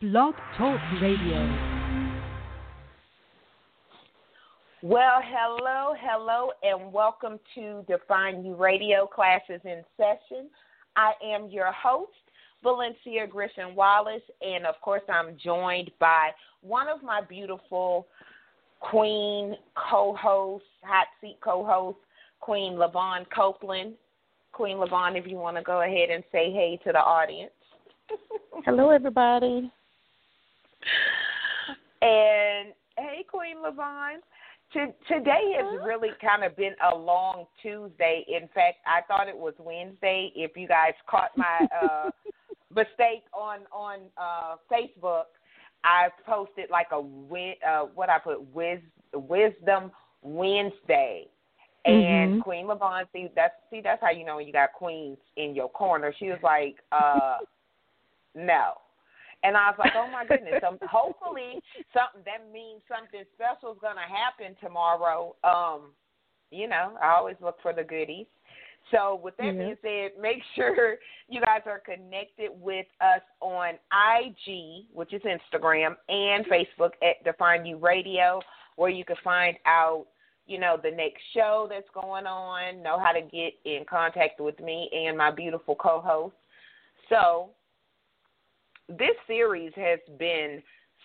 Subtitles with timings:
[0.00, 1.46] Blog Talk Radio.
[4.82, 10.48] Well, hello, hello, and welcome to Define You Radio classes in session.
[10.96, 12.12] I am your host,
[12.62, 16.30] Valencia Grisham Wallace, and of course, I'm joined by
[16.62, 18.06] one of my beautiful
[18.80, 22.00] Queen co hosts, hot seat co hosts,
[22.40, 23.96] Queen Lavon Copeland.
[24.52, 27.52] Queen Lavon, if you want to go ahead and say hey to the audience.
[28.64, 29.70] Hello, everybody.
[32.02, 34.20] And hey, Queen Lavon.
[34.72, 38.24] To, today has really kind of been a long Tuesday.
[38.28, 40.32] In fact, I thought it was Wednesday.
[40.34, 42.10] If you guys caught my uh,
[42.74, 45.24] mistake on on uh, Facebook,
[45.82, 48.80] I posted like a uh, what I put Wis,
[49.12, 49.90] Wisdom
[50.22, 51.26] Wednesday.
[51.84, 52.40] And mm-hmm.
[52.40, 55.68] Queen Lavon, see that's see that's how you know when you got queens in your
[55.68, 56.14] corner.
[56.18, 57.38] She was like, uh,
[58.34, 58.74] no.
[59.42, 60.62] And I was like, oh my goodness.
[60.66, 61.62] Um, hopefully,
[61.94, 65.34] something that means something special is gonna happen tomorrow.
[65.44, 65.92] Um,
[66.50, 68.26] you know, I always look for the goodies.
[68.90, 70.96] So, with that being said, make sure
[71.28, 77.66] you guys are connected with us on IG, which is Instagram, and Facebook at Define
[77.66, 78.40] You Radio,
[78.76, 80.06] where you can find out,
[80.46, 84.58] you know, the next show that's going on, know how to get in contact with
[84.58, 86.34] me and my beautiful co-host.
[87.08, 87.50] So,
[88.98, 90.62] this series has been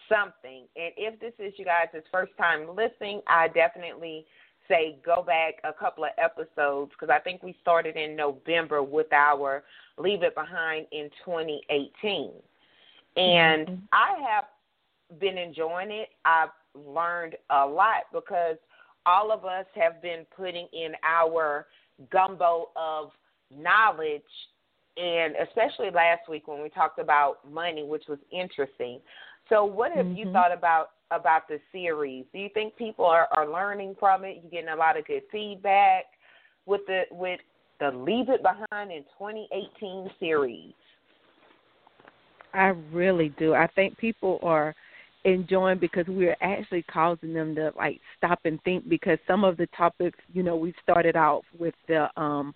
[0.09, 0.66] something.
[0.75, 4.25] And if this is you guys' first time listening, I definitely
[4.67, 9.11] say go back a couple of episodes because I think we started in November with
[9.13, 9.63] our
[9.97, 12.31] Leave It Behind in 2018.
[13.17, 13.75] And mm-hmm.
[13.94, 16.09] I have been enjoying it.
[16.25, 18.58] I've learned a lot because
[19.06, 21.67] all of us have been putting in our
[22.11, 23.11] gumbo of
[23.56, 24.23] knowledge
[24.98, 29.00] and especially last week when we talked about money, which was interesting.
[29.50, 30.16] So, what have mm-hmm.
[30.16, 32.26] you thought about about the series?
[32.34, 34.40] Do you think people are, are learning from it?
[34.42, 36.06] You're getting a lot of good feedback
[36.66, 37.40] with the with
[37.80, 40.74] the Leave It Behind in 2018 series?
[42.53, 43.53] I really do.
[43.53, 44.74] I think people are
[45.25, 49.68] enjoying because we're actually causing them to like stop and think because some of the
[49.78, 52.56] topics, you know, we started out with the um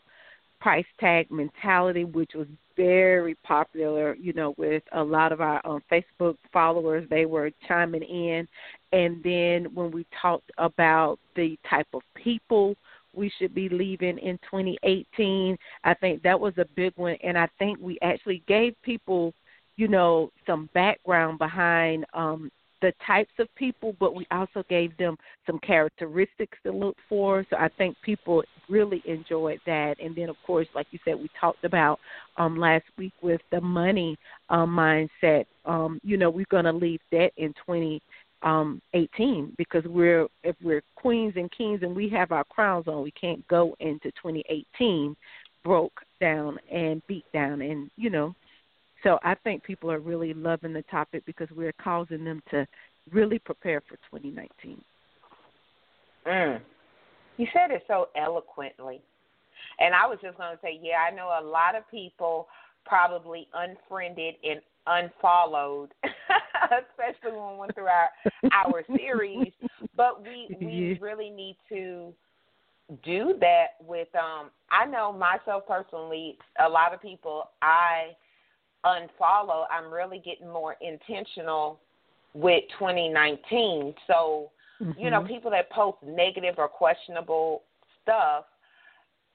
[0.59, 5.81] price tag mentality, which was very popular, you know, with a lot of our um,
[5.92, 7.08] Facebook followers.
[7.09, 8.47] They were chiming in.
[8.92, 12.75] And then when we talked about the type of people
[13.14, 17.18] we should be leaving in 2018, I think that was a big one.
[17.24, 19.34] And I think we actually gave people,
[19.78, 25.17] you know, some background behind um, the types of people, but we also gave them
[25.45, 27.45] some characteristics to look for.
[27.50, 30.00] So I think people really enjoyed that.
[30.00, 32.00] And then, of course, like you said, we talked about
[32.38, 34.18] um, last week with the money
[34.50, 35.45] um, mindset.
[35.66, 38.00] Um, you know, we're going to leave that in 2018
[38.41, 43.03] um, 18 because we're if we're queens and kings and we have our crowns on,
[43.03, 45.13] we can't go into 2018
[45.63, 48.34] broke down and beat down and you know
[49.04, 52.68] so I think people are really loving the topic because we're causing them to
[53.12, 54.82] really prepare for 2019.
[56.28, 56.62] Mm.
[57.38, 59.02] You said it so eloquently.
[59.80, 62.48] And I was just going to say, yeah, I know a lot of people
[62.86, 68.10] probably unfriended and unfollowed, especially when we went through our
[68.52, 69.54] our series.
[69.96, 72.14] But we we really need to
[73.04, 78.16] do that with um I know myself personally, a lot of people I
[78.85, 81.79] unfollow, I'm really getting more intentional
[82.34, 83.94] with 2019.
[84.07, 84.51] So,
[84.81, 85.00] mm-hmm.
[85.00, 87.63] you know, people that post negative or questionable
[88.01, 88.45] stuff,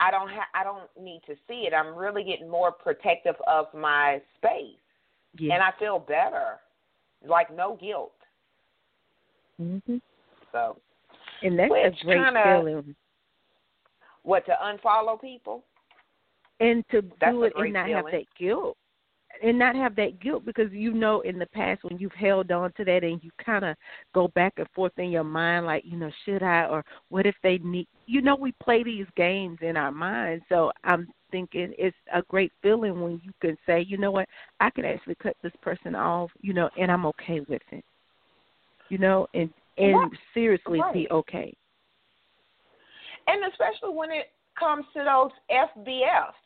[0.01, 1.75] I don't ha- I don't need to see it.
[1.75, 4.77] I'm really getting more protective of my space.
[5.39, 5.55] Yeah.
[5.55, 6.59] And I feel better.
[7.27, 8.13] Like no guilt.
[9.61, 10.01] Mhm.
[10.53, 10.77] So,
[11.43, 12.97] and that's which a great kinda, feeling.
[14.23, 15.65] What to unfollow people?
[16.61, 18.05] And to That's do it and not feeling.
[18.05, 18.77] have that guilt
[19.43, 22.73] and not have that guilt because you know in the past when you've held on
[22.77, 23.77] to that and you kind of
[24.15, 27.35] go back and forth in your mind like you know should i or what if
[27.43, 30.43] they need you know we play these games in our mind.
[30.49, 34.29] So i'm thinking it's a great feeling when you can say you know what?
[34.61, 37.85] I can actually cut this person off you know and i'm okay with it.
[38.89, 40.11] You know and and Right.
[40.33, 40.95] seriously Right.
[40.95, 41.53] be okay.
[43.27, 44.27] And especially when it
[44.59, 46.44] comes to those FBFs,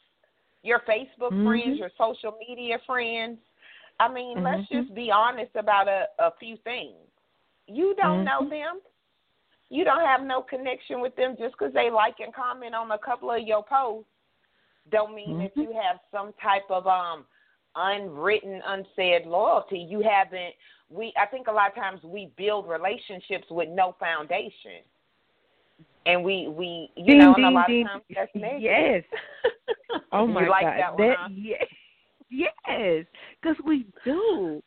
[0.62, 1.44] your Facebook Mhm.
[1.44, 3.38] friends, your social media friends.
[4.00, 4.68] I mean, let's Mhm.
[4.68, 6.96] just be honest about a, a few things.
[7.66, 8.50] You don't know Mhm.
[8.50, 8.80] them.
[9.70, 12.98] You don't have no connection with them just because they like and comment on a
[12.98, 14.10] couple of your posts.
[14.90, 15.62] Don't mean that Mhm.
[15.62, 17.26] you have some type of um
[17.74, 19.78] unwritten, unsaid loyalty.
[19.78, 20.54] You haven't.
[20.88, 24.82] We I think a lot of times we build relationships with no foundation,
[26.08, 27.84] and we we you ding, know ding, and a lot ding.
[27.84, 28.62] of times that's negative.
[28.62, 29.04] Yes.
[30.12, 30.76] Oh my you like God.
[30.78, 31.14] that one?
[31.18, 31.28] huh?
[31.34, 31.66] yes,
[32.28, 33.04] yes,
[33.40, 34.62] because we do.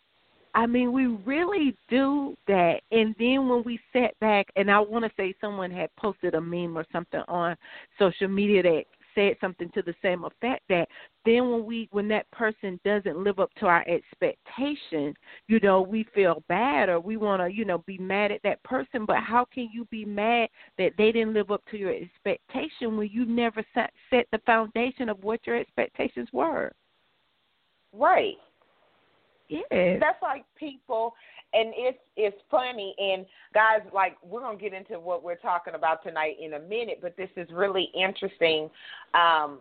[0.56, 2.82] I mean, we really do that.
[2.92, 6.42] And then when we sat back, and I want to say someone had posted a
[6.42, 7.56] meme or something on
[8.00, 8.84] social media that
[9.16, 10.88] said something to the same effect that
[11.26, 15.14] then when we when that person doesn't live up to our expectation
[15.48, 18.62] you know we feel bad or we want to you know be mad at that
[18.64, 22.98] person but how can you be mad that they didn't live up to your expectation
[22.98, 26.72] when you never set, set the foundation of what your expectations were
[27.94, 28.38] Right.
[29.52, 31.14] Yes That's like people,
[31.54, 32.96] and it's it's funny.
[32.98, 37.00] And guys, like we're gonna get into what we're talking about tonight in a minute,
[37.02, 38.70] but this is really interesting.
[39.14, 39.60] Um,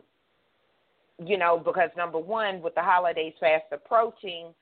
[1.18, 4.54] you know, because number one, with the holidays fast approaching,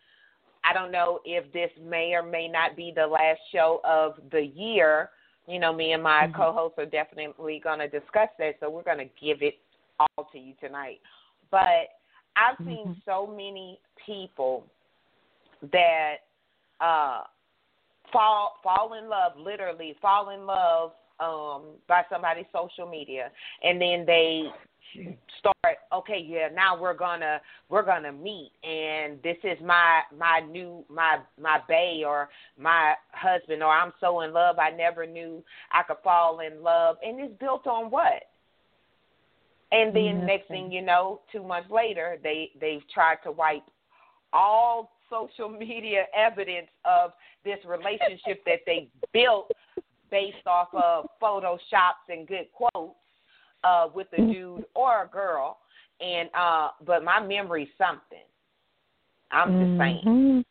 [0.65, 4.43] I don't know if this may or may not be the last show of the
[4.43, 5.11] year.
[5.47, 6.35] You know, me and my Mhm.
[6.35, 9.59] co-hosts are definitely going to discuss that, so we're going to give it
[9.99, 11.01] all to you tonight.
[11.51, 12.01] But
[12.37, 13.03] I've seen Mhm.
[13.05, 14.67] so many people
[15.73, 16.17] that
[16.81, 17.23] uh
[18.13, 23.31] fall fall in love literally fall in love um by somebody's social media.
[23.63, 24.45] And then they
[25.39, 28.53] start okay yeah now we're gonna we're gonna meet.
[28.63, 32.29] And this is my my new my my bay or
[32.59, 36.97] my husband or i'm so in love i never knew i could fall in love.
[37.05, 38.23] And it's built on what?
[39.71, 43.65] And then next thing you know two months later they they've tried to wipe
[44.33, 47.13] all social media evidence of
[47.45, 49.51] this relationship that they built
[50.11, 52.97] based off of photoshops and good quotes
[53.65, 55.59] uh with a dude or a girl
[56.01, 58.25] and uh but my memory's something
[59.31, 60.45] i'm just saying Mhm.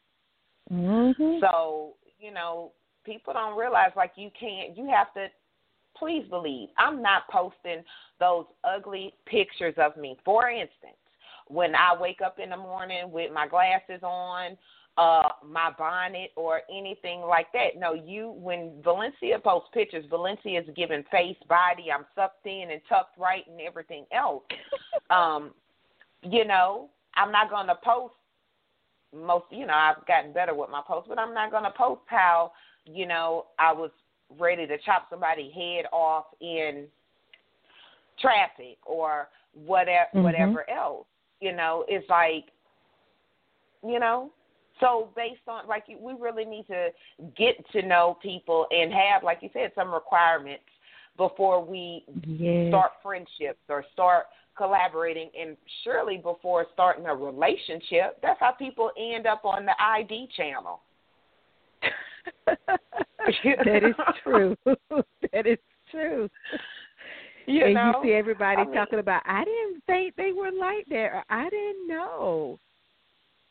[0.71, 1.39] Mhm.
[1.39, 2.71] so you know
[3.03, 5.27] people don't realize like you can't you have to
[5.95, 7.83] please believe i'm not posting
[8.19, 10.97] those ugly pictures of me for instance
[11.49, 14.57] when i wake up in the morning with my glasses on
[14.97, 17.77] uh my bonnet or anything like that.
[17.77, 22.81] No you when valencia posts pictures valencia is giving face body i'm sucked in and
[22.89, 24.43] tucked right and everything else.
[25.09, 25.51] Um
[26.23, 28.13] you know i'm not going to post
[29.15, 32.01] most you know i've gotten better with my posts but i'm not going to post
[32.07, 32.51] how
[32.85, 33.91] you know i was
[34.37, 36.85] ready to chop somebody's head off in
[38.19, 40.23] traffic or whatever Mhm.
[40.23, 41.07] whatever else
[41.39, 42.45] you know it's like
[43.83, 44.31] you know
[44.79, 46.89] so based on like we really need to
[47.37, 50.63] get to know people and have like you said some requirements
[51.17, 52.67] before we Yes.
[52.69, 54.25] start friendships or start
[54.55, 60.29] collaborating and surely before starting a relationship that's how people end up on the id
[60.35, 60.81] channel
[63.65, 64.55] that is true.
[65.33, 65.57] that is
[65.91, 66.29] true.
[67.47, 70.51] You and know you see everybody I mean- talking about, I didn't think they were
[70.51, 72.59] like that, or I didn't know.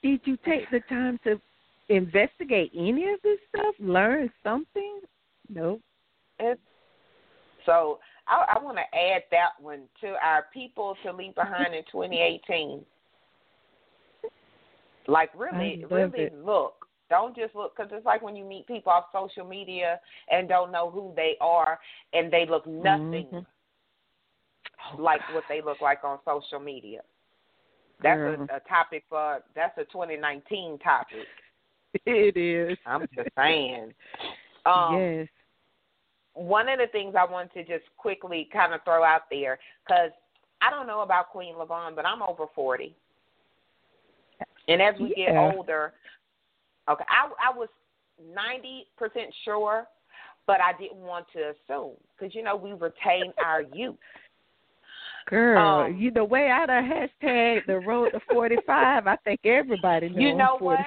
[0.02, 1.40] Did you take the time to
[1.88, 3.74] investigate any of this stuff?
[3.80, 5.00] Learn something?
[5.48, 5.80] Nope.
[6.38, 6.60] It's,
[7.64, 7.98] so
[8.28, 12.84] I, I want to add that one to our people to leave behind in 2018.
[15.08, 16.44] Like really, really it.
[16.44, 16.86] look.
[17.08, 20.00] Don't just look because it's like when you meet people off social media
[20.30, 21.78] and don't know who they are,
[22.12, 23.46] and they look nothing Mhm.
[24.98, 27.00] like what they look like on social media.
[28.02, 31.26] That's a, a topic for that's a 2019 topic.
[32.04, 32.76] It is.
[32.86, 33.94] I'm just saying.
[34.66, 35.28] Um, yes.
[36.34, 40.10] one of the things I want to just quickly kind of throw out there, because
[40.60, 42.94] I don't know about Queen Lavon, but I'm over 40.
[44.68, 45.92] And as we get older,
[46.90, 47.68] okay, I, I was
[48.36, 48.84] 90%
[49.44, 49.86] sure,
[50.46, 53.96] but I didn't want to assume because, you know, we retain our youth.
[55.28, 59.40] Girl, Um, you the way out of hashtag the road to forty five, I think
[59.44, 60.78] everybody knows You know I'm what?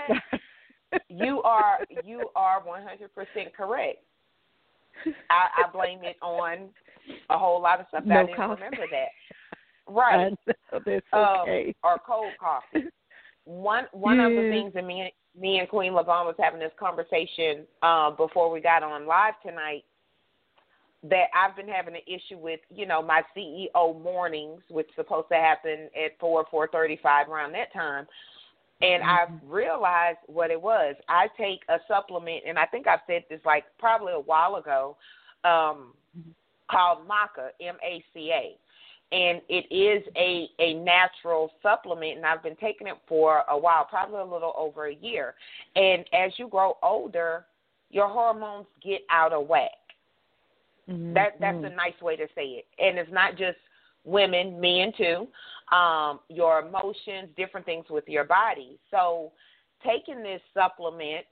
[1.10, 3.98] You are you are 100% correct.
[5.30, 6.70] I, I blame it on
[7.30, 8.62] a whole lot of stuff that No I didn't coffee.
[8.64, 9.10] remember that.
[9.88, 10.32] Right.
[10.32, 11.76] know that's Um, okay.
[11.84, 12.88] or cold coffee.
[13.46, 16.72] One one of the things that me and me and Queen Lavon was having this
[16.80, 19.84] conversation uh, before we got on live tonight
[21.04, 25.30] that I've been having an issue with, you know, my CEO mornings, which is supposed
[25.30, 28.08] to happen at four, four thirty five around that time.
[28.82, 29.08] And Mhm.
[29.08, 30.96] I realized what it was.
[31.08, 34.98] I take a supplement and I think I've said this like probably a while ago,
[35.44, 36.34] um, Mhm.
[36.68, 38.58] called Maca, M A C A
[39.12, 43.86] and it is a a natural supplement and I've been taking it for a while,
[43.86, 45.36] probably a little over a year.
[45.76, 47.46] And as you grow older,
[47.90, 49.72] your hormones get out of whack.
[50.90, 51.14] Mm-hmm.
[51.14, 52.66] That that's a nice way to say it.
[52.80, 53.58] And it's not just
[54.04, 55.28] women, men too.
[55.76, 58.80] Um, your emotions, different things with your body.
[58.90, 59.32] So
[59.86, 61.26] taking this supplement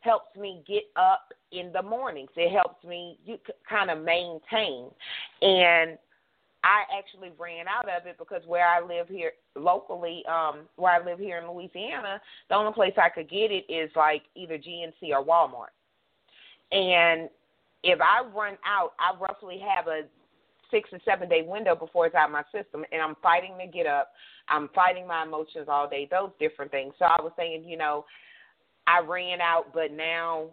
[0.00, 2.30] helps me get up in the mornings.
[2.36, 4.90] It helps me you kind of maintain.
[5.42, 5.98] And
[6.62, 11.04] I actually ran out of it because where I live here locally, um, where I
[11.04, 15.10] live here in Louisiana, the only place I could get it is like either GNC
[15.10, 15.74] or Walmart.
[16.72, 17.28] And
[17.84, 20.02] if I run out, I roughly have a
[20.70, 23.66] six or seven day window before it's out of my system, and I'm fighting to
[23.66, 24.12] get up.
[24.48, 26.94] I'm fighting my emotions all day, those different things.
[26.98, 28.04] So I was saying, you know,
[28.86, 30.48] I ran out, but now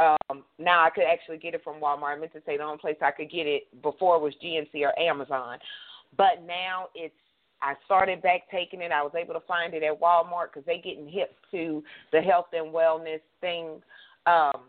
[0.00, 2.16] um now I could actually get it from Walmart.
[2.16, 4.98] I meant to say the only place I could get it before was GNC or
[4.98, 5.58] Amazon.
[6.16, 7.14] But now it's
[7.62, 8.92] I started back taking it.
[8.92, 12.48] I was able to find it at Walmart because they getting hip to the health
[12.52, 13.80] and wellness thing.
[14.26, 14.64] Um,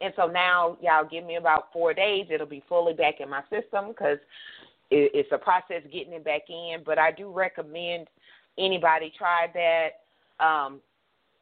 [0.00, 2.26] and so now y'all give me about four days.
[2.30, 4.18] It'll be fully back in my system because
[4.90, 6.78] it, it's a process getting it back in.
[6.84, 8.08] But I do recommend
[8.58, 10.44] anybody try that.
[10.44, 10.80] Um,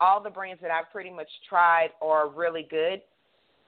[0.01, 3.01] all the brands that I've pretty much tried are really good.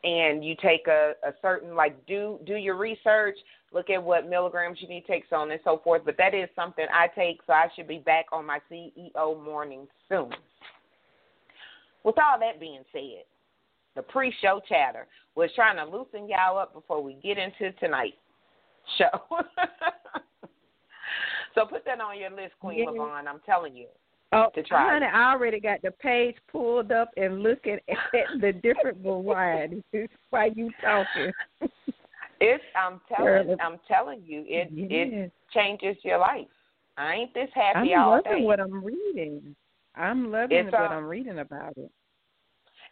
[0.02, 3.36] And you take a, a certain like do do your research,
[3.70, 6.02] look at what milligrams you need to take, so on and so forth.
[6.06, 9.86] But that is something I take, so I should be back on my CEO morning
[10.08, 10.30] soon.
[12.02, 13.24] With all that being said,
[13.96, 18.16] the pre-show chatter was trying to loosen y'all up before we get into tonight's
[18.98, 19.20] show.
[21.54, 22.86] so put that on your list, Queen Yeah.
[22.86, 23.26] Lavon.
[23.26, 23.86] I'm telling you.
[24.32, 24.92] Oh, to try.
[24.92, 29.82] honey, I already got the page pulled up and looking at the different varieties
[30.30, 31.32] while you talking.
[32.40, 36.46] It's I'm telling Girl, I'm telling you, it it changes your life.
[36.96, 39.56] I ain't this happy I'm all loving what I'm reading.
[39.96, 41.90] I'm loving It's, what um, I'm reading about it.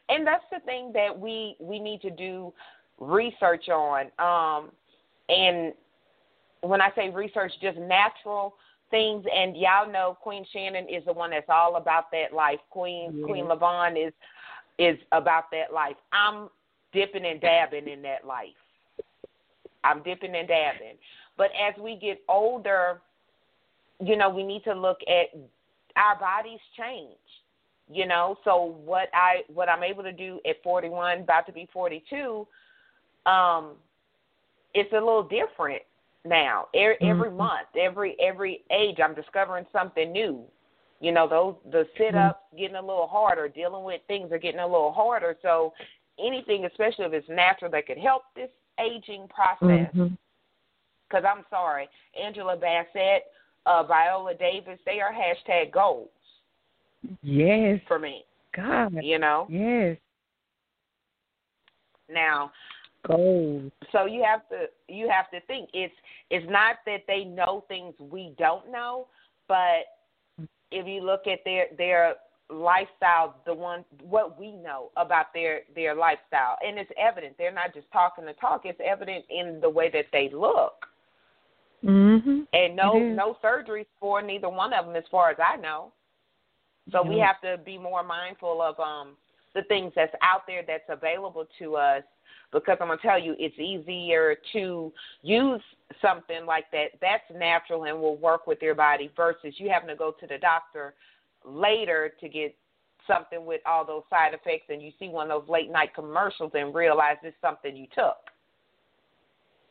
[0.08, 2.52] And that's the thing that we we need to do
[2.98, 4.06] research on.
[4.18, 4.70] Um
[5.28, 5.72] and
[6.62, 8.54] when i say research just natural
[8.90, 9.24] things.
[9.34, 12.60] And y'all know queen shannon is the one that's all about that life.
[12.70, 13.26] Queen Yeah.
[13.26, 14.12] queen lavon is
[14.78, 15.96] is about that life.
[16.12, 16.48] I'm
[16.92, 18.48] dipping and dabbing in that life.
[19.84, 20.96] I'm dipping and dabbing.
[21.36, 23.00] But as we get older
[24.00, 25.36] you know we need to look at
[25.96, 27.16] our bodies change
[27.90, 28.36] you know?
[28.44, 32.46] So what i what i'm able to do at 41 about to be 42
[33.26, 33.72] um
[34.74, 35.82] it's a little different
[36.24, 36.66] now.
[36.74, 37.36] Every, every Mhm.
[37.36, 40.44] month every every age i'm discovering something new.
[41.00, 44.60] You know those the sit ups getting a little harder dealing with things are getting
[44.60, 45.36] a little harder.
[45.42, 45.72] So
[46.18, 49.92] anything especially if it's natural that could help this aging process.
[51.08, 51.88] Because i'm sorry
[52.20, 53.24] angela bassett
[53.66, 56.10] uh viola davis they are hashtag goals
[57.22, 58.24] Yes, for me
[58.54, 58.94] God.
[59.02, 59.96] you know Yes,
[62.08, 62.50] now
[63.06, 63.70] gold.
[63.92, 65.94] so you have to you have to think it's
[66.30, 69.06] it's not that they know things we don't know
[69.46, 69.84] but
[70.70, 72.14] if you look at their their
[72.50, 77.74] lifestyle the one what we know about their their lifestyle and it's evident they're not
[77.74, 80.86] just talking the talk it's evident in the way that they look
[81.84, 82.46] Mhm.
[82.54, 85.92] and no no surgeries for neither one of them as far as i know
[86.92, 89.16] so we have to be more mindful of um
[89.54, 92.02] the things that's out there that's available to us
[92.52, 94.92] because I'm gonna tell you it's easier to
[95.22, 95.62] use
[96.00, 99.96] something like that that's natural and will work with your body versus you having to
[99.96, 100.94] go to the doctor
[101.44, 102.54] later to get
[103.06, 106.52] something with all those side effects and you see one of those late night commercials
[106.54, 108.16] and realize it's something you took.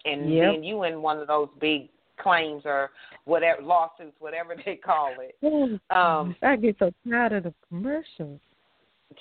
[0.06, 0.54] And Yep.
[0.54, 2.92] then you in one of those big claims or
[3.26, 5.36] whatever lawsuits, whatever they call it.
[5.44, 8.40] Oh, Um, I get so tired of the commercials.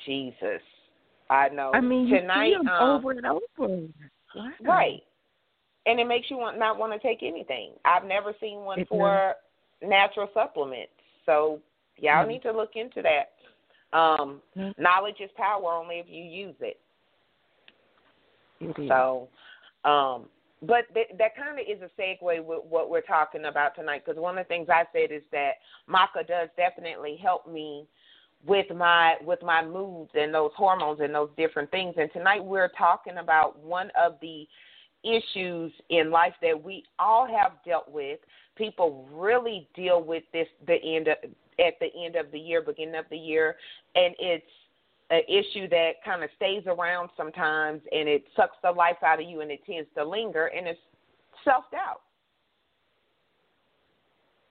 [0.05, 0.61] Jesus.
[1.31, 1.73] I know.
[1.75, 3.87] I mean, tonight you see them um, over and over.
[4.35, 4.51] Wow.
[4.65, 5.03] Right.
[5.87, 7.73] And it makes you want not want to take anything.
[7.85, 9.35] I've never seen one It for
[9.83, 10.93] natural supplements.
[11.25, 11.61] So
[11.97, 12.29] y'all Mm.
[12.29, 13.33] need to look into that.
[13.97, 14.75] Um, Mm.
[14.79, 16.81] knowledge is power only if you use it.
[18.61, 18.89] It.
[18.89, 19.29] So,
[19.85, 20.29] um,
[20.63, 24.21] but th- that kind of is a segue with what we're talking about tonight because
[24.21, 25.53] one of the things I said is that
[25.89, 27.87] maca does definitely help me
[28.47, 31.95] with my with my moods and those hormones and those different things.
[31.99, 34.47] And tonight we're talking about one of the
[35.05, 38.19] issues in life that we all have dealt with.
[38.57, 41.17] People really deal with this the end of,
[41.59, 43.57] at the end of the year, beginning of the year,
[43.95, 44.45] and it's
[45.11, 49.29] an issue that kind of stays around sometimes and it sucks the life out of
[49.29, 50.81] you and it tends to linger and it's
[51.45, 52.03] self doubt.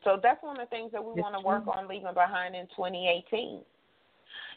[0.04, 2.68] So that's one of the things that we want to work on leaving behind in
[2.68, 3.62] 2018.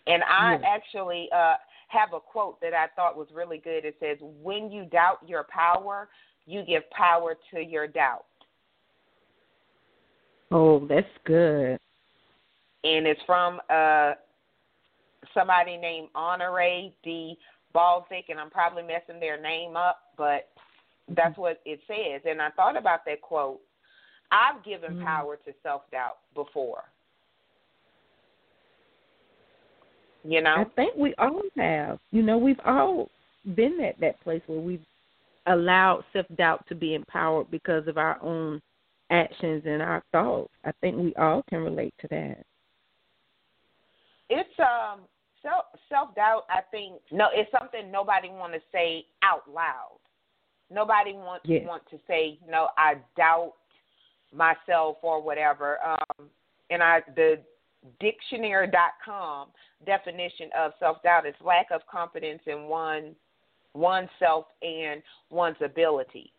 [0.07, 0.63] And I Yes.
[0.67, 1.55] actually uh,
[1.89, 3.85] have a quote that I thought was really good.
[3.85, 6.09] It says, "When you doubt your power,
[6.47, 8.27] you give power to your doubt."
[10.51, 11.79] Oh, that's good.
[12.85, 14.13] and it's from uh
[15.35, 17.39] somebody named Honore D.
[17.75, 20.49] Balzic, and I'm probably messing their name up, but
[21.09, 22.23] that's what it says.
[22.25, 23.61] And I thought about that quote.
[24.31, 25.05] I've given Mm.
[25.05, 26.85] power to self doubt before.
[30.25, 30.57] You know?
[30.57, 31.99] I think we all have.
[32.11, 33.11] You know, we've all
[33.55, 34.85] been at that place where we've
[35.47, 38.61] allowed self doubt to be empowered because of our own
[39.11, 40.53] actions and our thoughts.
[40.65, 42.45] I think we all can relate to that.
[44.31, 45.01] it's um
[45.43, 49.99] self self doubt i think no it's something nobody want to say out loud.
[50.71, 51.63] Nobody want Yes.
[51.67, 53.55] want to say you know i doubt
[54.35, 55.79] myself or whatever.
[55.85, 56.29] Um
[56.71, 57.39] and i the
[58.01, 59.49] dictionary.com
[59.87, 63.15] definition of self doubt is lack of confidence in one
[63.75, 66.33] oneself and one's ability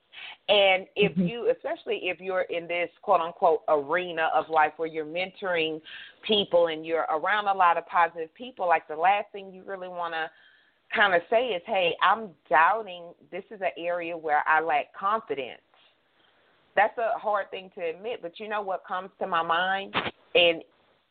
[0.47, 1.29] and if Mhm.
[1.29, 5.81] you, especially if you're in this quote unquote arena of life where you're mentoring
[6.21, 9.87] people and you're around a lot of positive people, like the last thing you really
[9.87, 10.29] want to
[10.91, 15.61] kind of say is, hey, I'm doubting this is an area where I lack confidence.
[16.75, 19.95] That's a hard thing to admit, but you know what comes to my mind?
[20.33, 20.63] And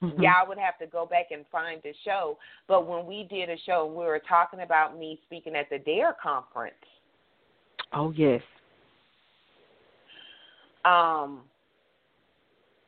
[0.02, 0.23] Mhm.
[0.23, 2.38] y'all would have to go back and find the show.
[2.67, 6.14] But when we did a show, we were talking about me speaking at the DARE
[6.14, 6.75] conference.
[7.93, 8.43] Oh yes.
[10.88, 11.40] Um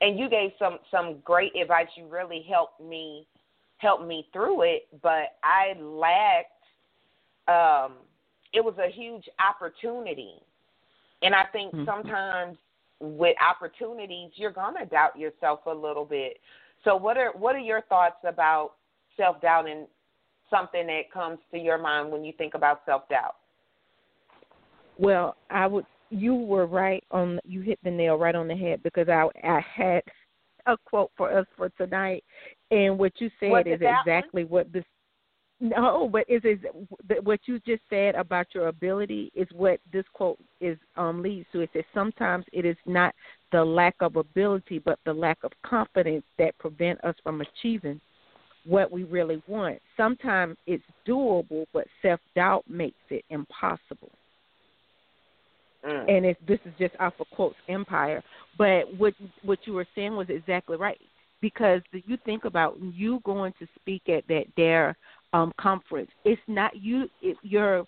[0.01, 3.27] and you gave some some great advice you really helped me
[3.79, 6.65] helped me through it but i lacked
[7.49, 7.99] um
[8.53, 10.35] it was a huge opportunity
[11.23, 11.85] and i think Mhm.
[11.85, 12.57] sometimes
[13.01, 16.39] with opportunities you're going to doubt yourself a little bit
[16.85, 18.73] so what are what are your thoughts about
[19.17, 19.87] self doubt and
[20.49, 23.37] something that comes to your mind when you think about self doubt
[24.99, 25.87] Well, I would.
[26.11, 27.39] You were right on.
[27.45, 30.03] You hit the nail right on the head because I I had
[30.67, 32.25] a quote for us for tonight,
[32.71, 34.01] and what you said it is that one?
[34.01, 34.85] exactly what this.
[35.63, 36.59] No, but is is
[37.23, 41.61] what you just said about your ability is what this quote is um leads to.
[41.61, 43.15] It says sometimes it is not
[43.53, 48.01] the lack of ability, but the lack of confidence that prevent us from achieving
[48.65, 49.79] what we really want.
[49.97, 54.11] Sometimes it's doable, but self doubt makes it impossible
[55.85, 56.11] mm.
[56.11, 58.23] and this is just off of quotes empire
[58.59, 61.01] but what what you were saying was exactly right
[61.41, 64.97] because you think about you going to speak at that dare
[65.33, 67.87] um conference it's not you it, you're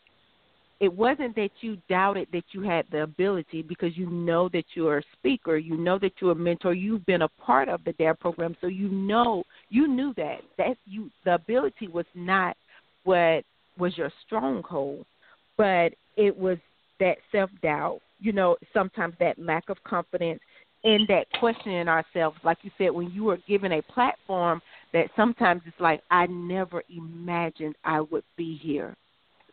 [0.80, 4.98] it wasn't that you doubted that you had the ability because you know that you're
[4.98, 8.14] a speaker you know that you're a mentor you've been a part of the dare
[8.14, 12.56] program so you know you knew that that you the ability was not
[13.04, 13.44] what
[13.78, 15.04] was your stronghold
[15.56, 16.58] but it was
[17.02, 20.40] that self doubt, you know, sometimes that lack of confidence
[20.84, 24.60] and that questioning ourselves, like you said, when you were given a platform
[24.92, 28.94] that sometimes it's like, I never imagined I would be here.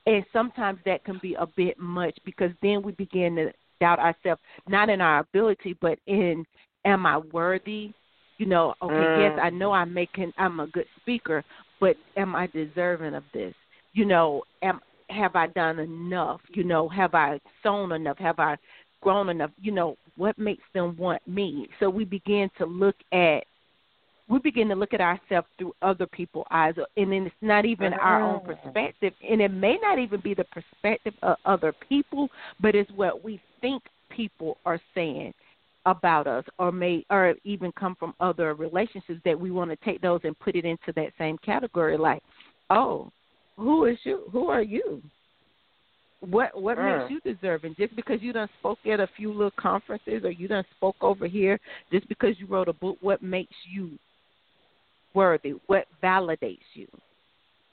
[0.05, 4.41] And sometimes that can be a bit much because then we begin to doubt ourselves,
[4.67, 6.45] not in our ability, but in
[6.85, 7.91] am I worthy?
[8.37, 9.17] You know, okay, Mm.
[9.17, 11.43] yes, I know I'm making I'm a good speaker,
[11.79, 13.53] but am I deserving of this?
[13.93, 16.41] You know, am have I done enough?
[16.53, 18.17] You know, have I sown enough?
[18.17, 18.57] Have I
[19.01, 19.51] grown enough?
[19.61, 21.67] You know, what makes them want me?
[21.79, 23.43] So we begin to look at
[24.27, 27.93] we begin to look at ourselves through other people's eyes, and then it's not even
[27.95, 28.45] our own Mhm.
[28.45, 33.23] perspective, and it may not even be the perspective of other people, but it's what
[33.23, 35.33] we think people are saying
[35.87, 39.99] about us, or may or even come from other relationships that we want to take
[39.99, 42.21] those and put it into that same category, like,
[42.69, 43.11] oh,
[43.59, 44.23] who is you?
[44.31, 45.01] Who are you?
[46.21, 47.09] What what Mm.
[47.09, 47.75] makes you deserving?
[47.75, 51.27] Just because you done spoke at a few little conferences or you done spoke over
[51.27, 51.59] here,
[51.91, 53.97] just because you wrote a book, what makes you
[55.13, 55.53] worthy?
[55.67, 56.87] What validates you?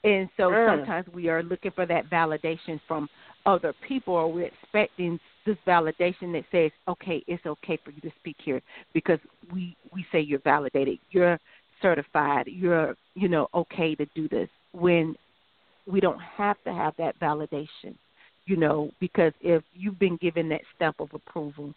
[0.03, 0.69] And so Mm.
[0.69, 3.09] sometimes we are looking for that validation from
[3.45, 8.11] other people, or we're expecting this validation that says, "Okay, it's okay for you to
[8.19, 8.61] speak here
[8.93, 9.19] because
[9.51, 11.39] we we say you're validated, you're
[11.81, 15.17] certified, you're you know okay to do this." When
[15.87, 17.95] we don't have to have that validation,
[18.45, 21.73] you know, because if you've been given that stamp of approval,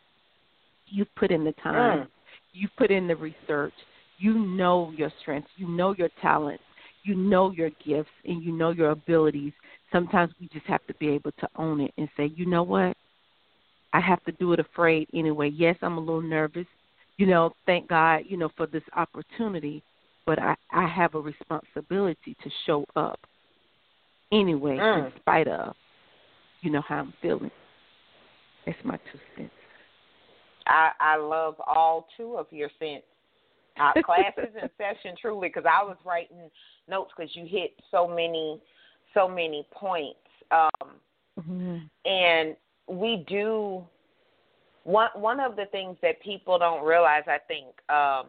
[0.86, 2.08] you've put in the time, Mm.
[2.52, 3.74] you've put in the research,
[4.18, 6.64] you know your strengths, you know your talents,
[7.04, 9.52] you know your gifts, and you know your abilities.
[9.92, 12.96] Sometimes we just have to be able to own it and say, you know what?
[13.92, 15.48] I have to do it afraid anyway.
[15.48, 16.66] Yes, I'm a little nervous.
[17.16, 19.82] you know, thank God, you know, for this opportunity,
[20.24, 23.20] but I I have a responsibility to show up
[24.32, 25.06] anyway, Mm.
[25.06, 25.74] in spite of,
[26.62, 27.50] you know, how I'm feeling.
[28.66, 29.50] That's my two cents.
[30.66, 33.04] I I love all two of your cents.
[33.78, 36.50] Uh, classes in session, truly, because I was writing
[36.88, 38.60] notes because you hit so many,
[39.14, 40.18] so many points.
[40.50, 41.00] Um,
[41.42, 42.56] hmm and
[42.88, 43.84] we do
[44.84, 48.26] one one of the things that people don't realize i think um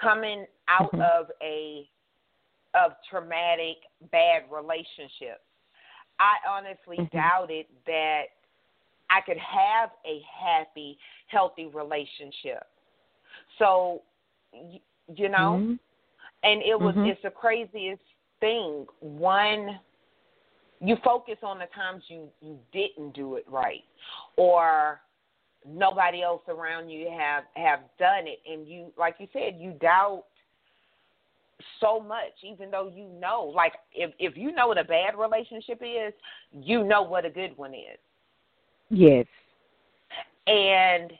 [0.00, 1.00] coming out Mhm.
[1.00, 1.88] of a
[2.76, 3.76] of traumatic
[4.10, 5.44] bad relationships
[6.18, 7.10] i honestly Mhm.
[7.12, 8.24] doubted that
[9.10, 12.66] i could have a happy healthy relationship
[13.58, 14.02] so
[14.52, 15.78] you know Mhm.
[16.42, 17.06] and it was Mhm.
[17.08, 18.02] it's the craziest
[18.40, 19.80] thing one
[20.80, 23.84] you focus on the times you you didn't do it right
[24.36, 25.00] or
[25.64, 30.24] nobody else around you have have done it and you like you said you doubt
[31.80, 35.80] so much even though you know like if if you know what a bad relationship
[35.82, 36.12] is
[36.52, 37.98] you know what a good one is.
[38.90, 39.26] Yes.
[40.46, 41.12] and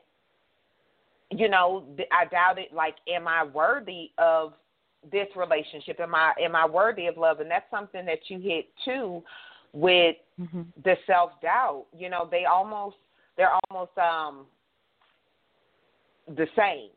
[1.31, 4.53] you know i doubted like am i worthy of
[5.11, 6.01] this relationship?
[6.01, 7.41] Am i am i worthy of love?
[7.41, 9.23] And that's something that you hit too
[9.73, 12.97] with hmm the self doubt you know they almost
[13.37, 14.47] they're almost um
[16.37, 16.91] the same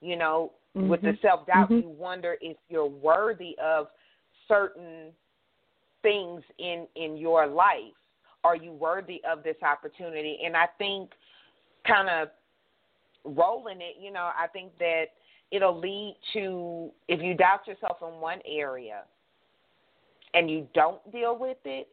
[0.00, 1.82] you know with the self doubt Mhm.
[1.82, 3.90] you wonder if you're worthy of
[4.46, 5.14] certain
[6.02, 7.94] things in in your life.
[8.44, 10.44] Are you worthy of this opportunity?
[10.44, 11.12] And i think
[11.84, 12.30] kind of
[13.24, 15.06] rolling it you know i think that
[15.50, 19.02] it'll lead to if you doubt yourself in one area
[20.34, 21.88] and you don't deal with it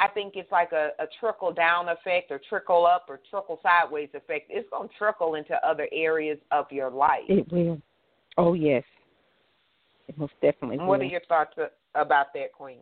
[0.00, 4.08] I think it's like a, a trickle down effect or trickle up or trickle sideways
[4.14, 4.46] effect.
[4.50, 7.22] It's going to trickle into other areas of your life.
[7.28, 7.80] It will.
[8.36, 8.82] Oh yes.
[10.08, 10.90] It most definitely what will.
[10.90, 11.54] What are your thoughts
[11.94, 12.78] about that, Queen?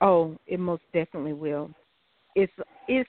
[0.00, 1.70] Oh, it most definitely will.
[2.34, 2.52] It's
[2.88, 3.08] it's.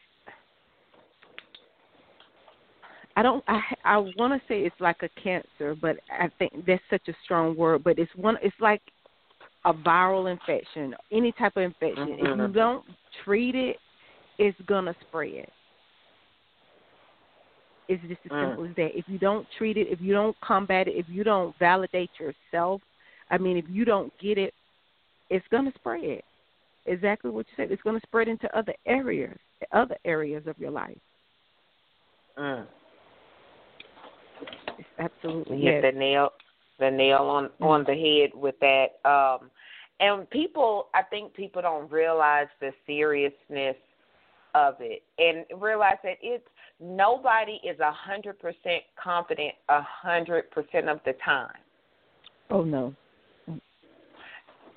[3.15, 3.43] I don't.
[3.47, 7.13] I I want to say it's like a cancer, but I think that's such a
[7.23, 7.83] strong word.
[7.83, 8.37] But it's one.
[8.41, 8.81] It's like
[9.65, 12.13] a viral infection, any type of infection.
[12.13, 12.53] If you Mhm.
[12.53, 12.85] don't
[13.23, 13.79] treat it,
[14.37, 15.51] it's gonna spread.
[17.87, 18.47] It's just as Mm.
[18.47, 18.97] simple as that.
[18.97, 22.81] If you don't treat it, if you don't combat it, if you don't validate yourself,
[23.29, 24.53] I mean, if you don't get it,
[25.29, 26.23] it's gonna spread.
[26.85, 27.71] Exactly what you said.
[27.71, 29.37] It's gonna spread into other areas,
[29.71, 30.97] other areas of your life.
[32.37, 32.67] Mm.
[34.77, 35.93] It's absolutely You hit yes.
[35.93, 36.29] the nail
[36.81, 38.99] the nail on on the head with that.
[39.09, 39.49] Um,
[40.01, 43.77] and people, I think people don't realize the seriousness
[44.55, 46.47] of it, and realize that it's
[46.81, 51.55] nobody is a hundred percent confident a hundred percent of the time.
[52.49, 52.93] Oh no.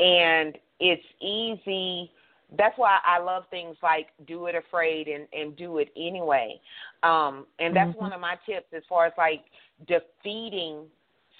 [0.01, 2.11] and it's easy
[2.59, 6.61] that's why I love things like do it afraid and and do it anyway.
[7.03, 8.01] Um and that's Mhm.
[8.01, 9.45] one of my tips as far as like
[9.87, 10.91] defeating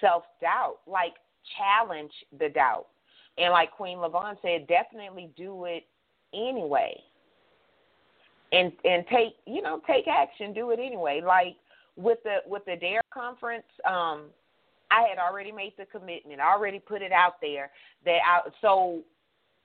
[0.01, 1.15] self-doubt, like
[1.57, 2.87] challenge the doubt.
[3.39, 5.85] And like Queen Lavon said, definitely do it
[6.33, 7.01] anyway.
[8.53, 11.21] And and take, you know, take action, do it anyway.
[11.25, 11.57] Like
[11.97, 14.27] with the with the Dare conference, um
[14.91, 17.71] I had already made the commitment, I already put it out there
[18.05, 19.03] that I so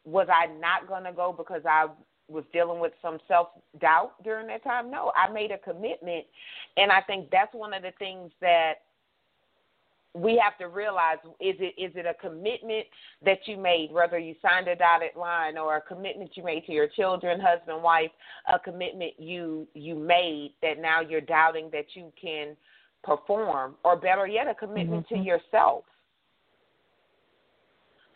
[0.06, 1.88] was I not going to go because I
[2.30, 4.90] was dealing with some self doubt during that time?
[4.90, 6.26] No, I made a commitment,
[6.78, 8.76] and I think that's one of the things that
[10.16, 12.86] we have to realize is it is it a commitment
[13.24, 16.72] that you made whether you signed a dotted line or a commitment you made to
[16.72, 18.10] your children husband wife
[18.52, 22.58] a commitment you you made that now you're doubting that you can
[23.04, 25.10] perform or better yet a commitment Mhm.
[25.10, 25.84] to yourself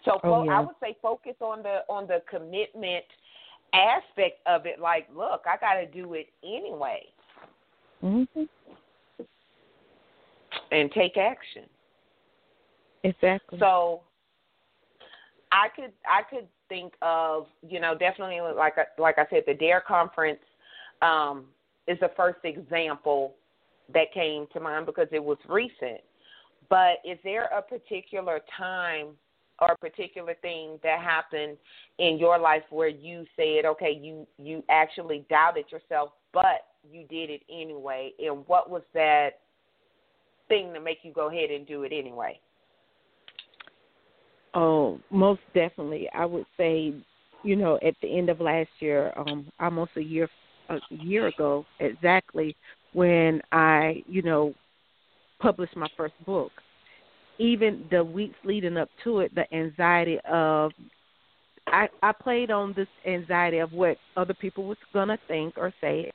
[0.04, 0.58] so Oh, fo- yeah.
[0.58, 3.06] I would say focus on the on the commitment
[3.74, 4.80] aspect of it.
[4.80, 7.08] Like, look, I got to do it anyway,
[8.04, 8.50] Mhm.
[10.72, 11.68] and take action.
[13.04, 13.60] Exactly.
[13.60, 14.02] So,
[15.52, 19.54] I could I could think of you know definitely like I- like I said the
[19.54, 20.40] Dare conference
[21.02, 21.46] um,
[21.88, 23.36] is the first example
[23.94, 26.02] that came to mind because it was recent.
[26.70, 29.10] But is there a particular time
[29.60, 31.58] or a particular thing that happened
[32.00, 37.30] in your life where you said, okay, you you actually doubted yourself, but you did
[37.30, 38.12] it anyway?
[38.20, 39.40] And what was that
[40.48, 42.40] thing to make you go ahead and do it anyway?
[44.54, 46.08] Oh, most definitely.
[46.14, 46.94] I would say,
[47.44, 50.30] you know, at the end of last year, um, almost a year
[50.70, 52.56] a year ago exactly,
[52.94, 54.54] when I, you know,
[55.42, 56.52] published my first book.
[57.40, 60.72] Even the weeks leading up to it, the anxiety of
[61.68, 66.12] I I played on this anxiety of what other people was gonna think or say.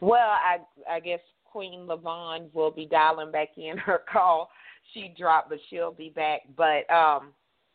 [0.00, 0.58] Well, I
[0.90, 1.20] I guess
[1.56, 4.50] Queen Lavon will be dialing back in her call.
[4.92, 6.42] She dropped, but she'll be back.
[6.54, 7.32] But um,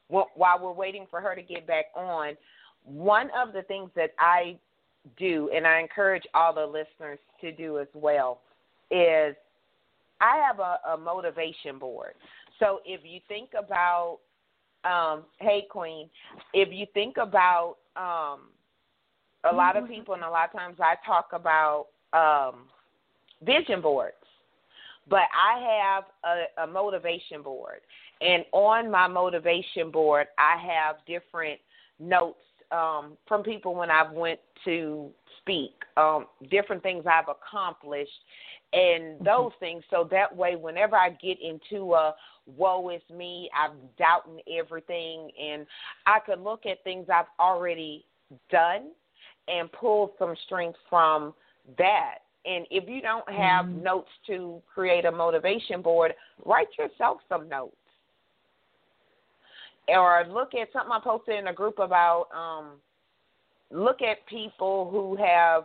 [0.07, 2.37] while we're waiting for her to get back on,
[2.83, 4.55] one of the things that I
[5.17, 8.41] do, and I encourage all the listeners to do as well,
[8.91, 9.35] is
[10.19, 12.13] I have a, a motivation board.
[12.59, 14.19] So if you think about,
[14.83, 16.07] um, hey Queen,
[16.53, 18.41] if you think about um,
[19.51, 22.67] a lot of people, and a lot of times I talk about um,
[23.43, 24.15] vision boards,
[25.09, 27.81] but I have a, a motivation board,
[28.21, 31.59] and on my motivation board I have different
[31.99, 32.39] notes
[32.71, 38.11] um, from people when I've went to speak, um, different things I've accomplished,
[38.73, 39.25] and mm-hmm.
[39.25, 39.83] those things.
[39.89, 42.15] So that way, whenever I get into a
[42.55, 45.65] woe is me, I'm doubting everything, and
[46.05, 48.05] I can look at things I've already
[48.49, 48.91] done
[49.47, 51.33] and pull some strength from
[51.77, 52.19] that.
[52.45, 53.83] And if you don't have mm-hmm.
[53.83, 57.75] notes to create a motivation board, write yourself some notes
[59.87, 62.77] or look at something I posted in a group about um,
[63.71, 65.63] look at people who have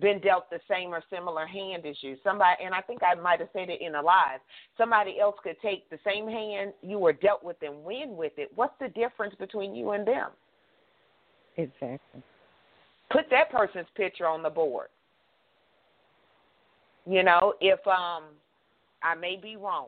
[0.00, 2.16] been dealt the same or similar hand as you.
[2.22, 4.40] Somebody, and I think I might have said it in a live.
[4.76, 8.50] Somebody else could take the same hand you were dealt with and win with it.
[8.54, 10.30] What's the difference between you and them?
[11.56, 12.22] Exactly.
[13.10, 14.88] Put that person's picture on the board.
[17.08, 18.24] You know, if um,
[19.02, 19.86] I may be wrong,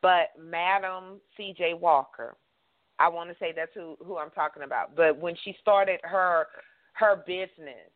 [0.00, 1.74] but Madam C.J.
[1.74, 2.36] Walker,
[3.00, 4.94] I want to say that's who who I'm talking about.
[4.94, 6.46] But when she started her
[6.92, 7.90] her business,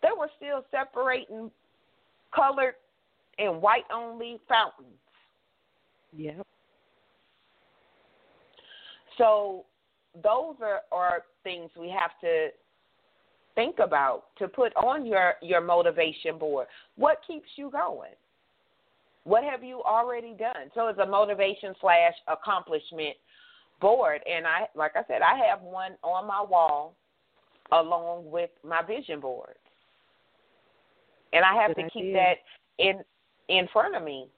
[0.00, 1.50] they were still separating
[2.34, 2.74] colored
[3.38, 4.96] and white only fountains.
[6.16, 6.46] Yep.
[9.18, 9.66] So
[10.14, 12.48] those are, are things we have to
[13.54, 16.66] think about to put on your, your motivation board.
[16.96, 18.12] What keeps you going?
[19.24, 20.70] What have you already done?
[20.74, 23.16] So it's a motivation slash accomplishment
[23.80, 26.94] board, and I, like I said, I have one on my wall
[27.72, 29.54] along with my vision board,
[31.32, 32.34] and I have Good to keep that
[32.78, 33.00] in
[33.48, 34.28] in front of me.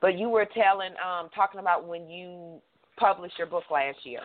[0.00, 2.60] But you were telling, um, talking about when you
[2.96, 4.20] published your book last year.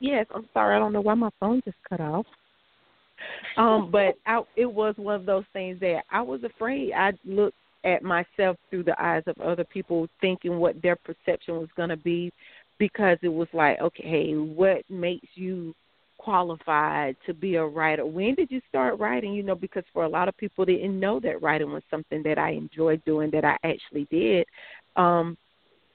[0.00, 0.76] Yes, I'm sorry.
[0.76, 2.26] I don't know why my phone just cut off.
[3.56, 6.92] Um, but I, it was one of those things that I was afraid.
[6.92, 11.68] I looked at myself through the eyes of other people, thinking what their perception was
[11.76, 12.32] going to be,
[12.78, 15.74] because it was like, okay, what makes you
[16.18, 18.04] qualified to be a writer?
[18.04, 19.32] When did you start writing?
[19.32, 22.22] You know, because for a lot of people, they didn't know that writing was something
[22.24, 24.46] that I enjoyed doing, that I actually did.
[24.96, 25.36] Um,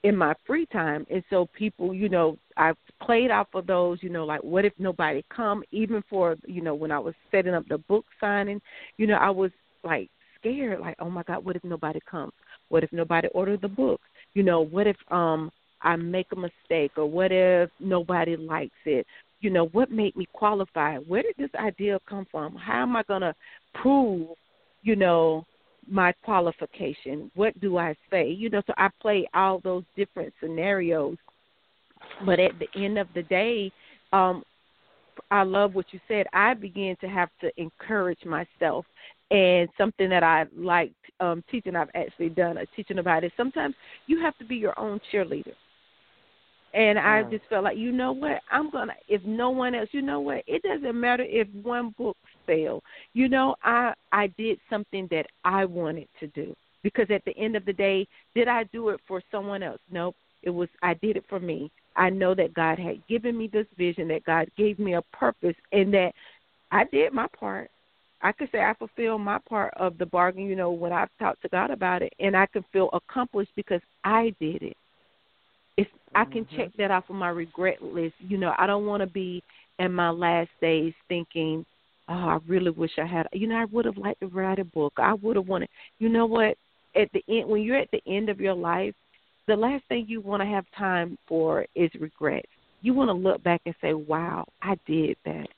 [0.04, 1.06] in my free time.
[1.10, 4.72] And so people you know i played off of those you know like what if
[4.78, 5.64] nobody come?
[5.72, 8.60] Even for you know when i was setting up the book signing
[8.98, 9.50] you know i was
[9.82, 12.32] like scared like oh my god what if nobody comes
[12.68, 14.00] what if nobody ordered the book
[14.34, 15.50] you know what if um
[15.82, 19.06] i make a mistake or what if nobody likes it?
[19.40, 20.96] You know what made me qualify?
[20.98, 22.54] Where did this idea come from?
[22.56, 23.34] How am i going to
[23.74, 24.28] prove
[24.82, 25.44] you know
[25.88, 27.30] my qualification?
[27.34, 28.28] What do I say?
[28.28, 31.16] You know, so I play all those different scenarios.
[32.26, 33.72] But at the end of the day,
[34.12, 34.42] um,
[35.30, 36.26] I love what you said.
[36.32, 38.84] I began to have to encourage myself.
[39.30, 43.32] And something that I liked um, teaching, I've actually done a teaching about it.
[43.36, 43.74] Sometimes
[44.06, 45.54] you have to be your own cheerleader.
[46.74, 48.94] And I just felt like, you know what, I'm gonna.
[49.08, 52.82] If no one else, you know what, it doesn't matter if one book failed.
[53.12, 57.54] You know, I I did something that I wanted to do because at the end
[57.54, 59.78] of the day, did I do it for someone else?
[59.92, 60.16] Nope.
[60.42, 61.70] It was I did it for me.
[61.94, 65.54] I know that God had given me this vision, that God gave me a purpose,
[65.70, 66.10] and that
[66.72, 67.70] I did my part.
[68.20, 71.42] I could say I fulfilled my part of the bargain, you know, when I've talked
[71.42, 74.76] to God about it, and I can feel accomplished because I did it
[75.76, 76.56] it's I can mm-hmm.
[76.56, 78.14] check that off of my regret list.
[78.18, 79.42] You know, I don't want to be
[79.78, 81.64] in my last days thinking,
[82.08, 83.26] oh, I really wish I had.
[83.32, 84.94] You know, I would have liked to write a book.
[84.98, 85.68] I would have wanted.
[85.98, 86.56] You know what?
[86.96, 88.94] At the end, when you're at the end of your life,
[89.48, 92.44] the last thing you want to have time for is regret.
[92.82, 95.48] You want to look back and say, "Wow, I did that."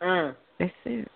[0.00, 0.34] Mm.
[0.58, 1.08] That's it.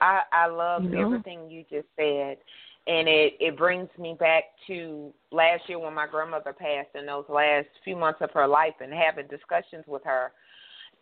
[0.00, 1.06] I I love you know?
[1.06, 2.38] everything you just said,
[2.86, 7.24] and it it brings me back to last year when my grandmother passed and those
[7.28, 10.32] last few months of her life and having discussions with her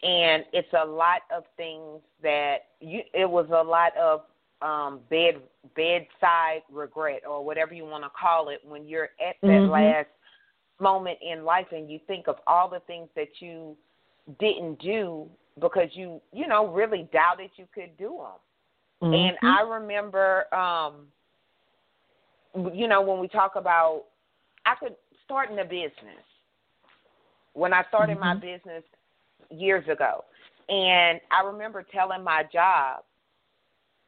[0.02, 3.00] and it's a lot of things that you.
[3.14, 4.22] It was a lot of
[4.60, 5.40] um bed
[5.74, 9.70] bedside regret or whatever you want to call it when you're at that Mhm.
[9.70, 10.08] last
[10.80, 13.76] moment in life and you think of all the things that you
[14.38, 15.28] didn't do
[15.60, 19.42] because you you know really doubted you could do them and Mhm.
[19.42, 21.12] i remember um
[22.74, 24.04] you know when we talk about
[24.66, 26.24] i could start in a business
[27.54, 28.40] when i started my Mhm.
[28.40, 28.84] business
[29.50, 30.24] years ago.
[30.68, 33.04] And i remember telling my job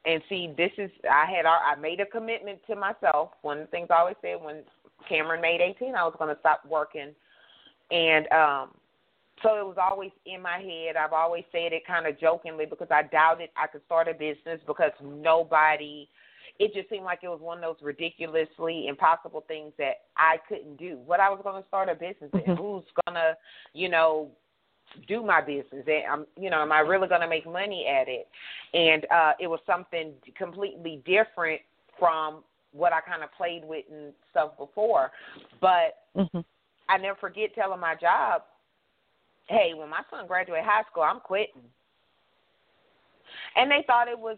[0.05, 3.31] and see this is i had i made a commitment to myself.
[3.41, 4.63] One of the things i always said when
[5.07, 7.13] cameron made eighteen i was going to stop working.
[7.91, 8.69] And um
[9.43, 10.95] so it was always in my head.
[10.95, 14.61] I've always said it kind of jokingly because i doubted i could start a business
[14.65, 16.07] because nobody
[16.59, 20.77] it just seemed like it was one of those ridiculously impossible things that i couldn't
[20.77, 20.97] do.
[21.05, 22.55] What i was going to start a business in.
[22.55, 22.57] Mhm.
[22.57, 23.37] who's going to
[23.73, 24.31] you know
[25.07, 25.83] do my business?
[25.87, 28.27] And I'm you know am I really going to make money at it?
[28.73, 31.61] And uh it was something completely different
[31.99, 35.11] from what I kind of played with and stuff before.
[35.59, 36.45] But Mhm.
[36.87, 38.43] I never forget telling my job
[39.47, 41.69] hey when my son graduated high school I'm quitting.
[43.55, 44.37] And they thought it was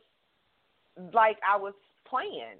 [1.13, 1.73] like I was
[2.09, 2.57] playing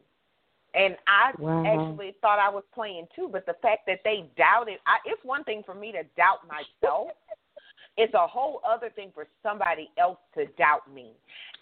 [0.78, 1.64] and I Wow.
[1.66, 5.44] actually thought I was playing too, but the fact that they doubted, I, it's one
[5.44, 7.10] thing for me to doubt myself.
[7.98, 11.14] it's a whole other thing for somebody else to doubt me,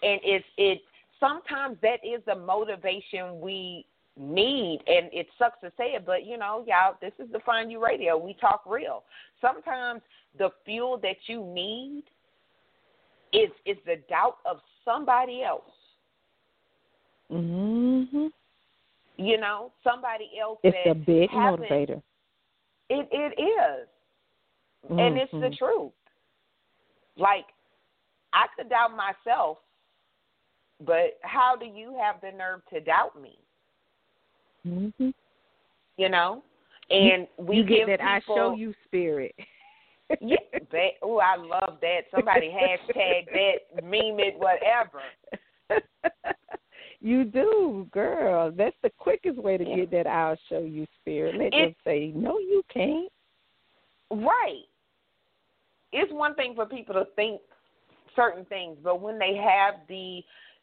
[0.02, 0.82] and it's it.
[1.18, 3.86] Sometimes that is the motivation we
[4.18, 7.82] need, and it sucks to say it, but you know, y'all, this is Define You
[7.82, 8.18] Radio.
[8.18, 9.04] We talk real.
[9.40, 10.02] Sometimes
[10.38, 12.04] the fuel that you need
[13.32, 15.70] is is the doubt of somebody else.
[17.30, 18.30] Mhm.
[19.16, 22.02] You know, somebody else It's a big motivator.
[22.88, 23.88] It it is,
[24.90, 25.58] and it's the Mhm.
[25.58, 25.92] truth.
[27.16, 27.46] Like
[28.32, 29.58] I could doubt myself,
[30.80, 33.38] but how do you have the nerve to doubt me?
[34.66, 35.10] Mm-hmm.
[35.96, 36.42] You know,
[36.90, 39.34] and we you give get that people, I show you spirit.
[40.20, 40.36] Yeah,
[40.70, 42.02] that, oh, I love that.
[42.14, 45.02] Somebody hashtag that, meme it, whatever.
[47.00, 48.50] you do, girl.
[48.50, 49.76] That's the quickest way to Yeah.
[49.76, 51.36] get that I'll show you spirit.
[51.36, 53.12] Let them say, No, you can't.
[54.10, 54.64] Right.
[55.92, 57.40] It's one thing for people to think
[58.14, 60.22] certain things, but when they have the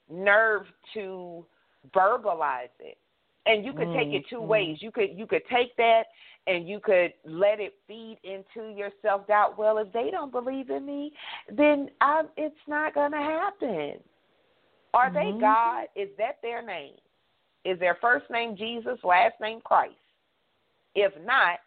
[0.10, 1.46] nerve to
[1.93, 2.98] verbalize it,
[3.46, 4.48] and you could take it two Mhm.
[4.48, 4.82] ways.
[4.82, 6.08] You could you could take that
[6.48, 9.58] and you could let it feed into your self doubt.
[9.58, 11.13] Well, if they don't believe in me,
[11.50, 14.02] then I it's not gonna happen.
[14.93, 15.39] Are they Mhm.
[15.39, 15.88] God?
[15.95, 16.99] Is that their name?
[17.65, 19.95] Is their first name Jesus, last name Christ?
[20.95, 21.60] If not,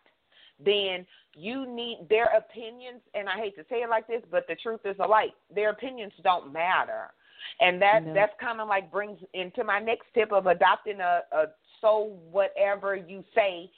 [0.58, 4.56] then you need their opinions and I hate to say it like this, but the
[4.56, 5.34] truth is alike.
[5.54, 7.12] Their opinions don't matter.
[7.60, 8.14] And that No.
[8.14, 11.46] that's kind of like brings into my next tip of adopting a, a
[11.80, 13.70] so whatever you say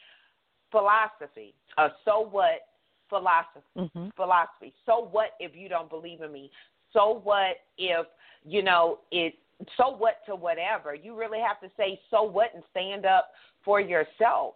[0.70, 1.54] philosophy.
[1.76, 2.68] A so what
[3.08, 4.14] philosophy Mhm.
[4.14, 4.74] philosophy.
[4.84, 6.50] So what if you don't believe in me?
[6.92, 8.06] So what if,
[8.44, 9.34] you know, it
[9.76, 10.94] so what to whatever.
[10.94, 13.30] You really have to say so what and stand up
[13.64, 14.54] for yourself.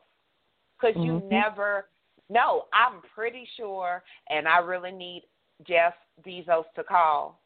[0.80, 1.28] Cuz you Mhm.
[1.28, 1.88] never
[2.28, 5.26] no, I'm pretty sure and I really need
[5.64, 7.40] Jeff Bezos to call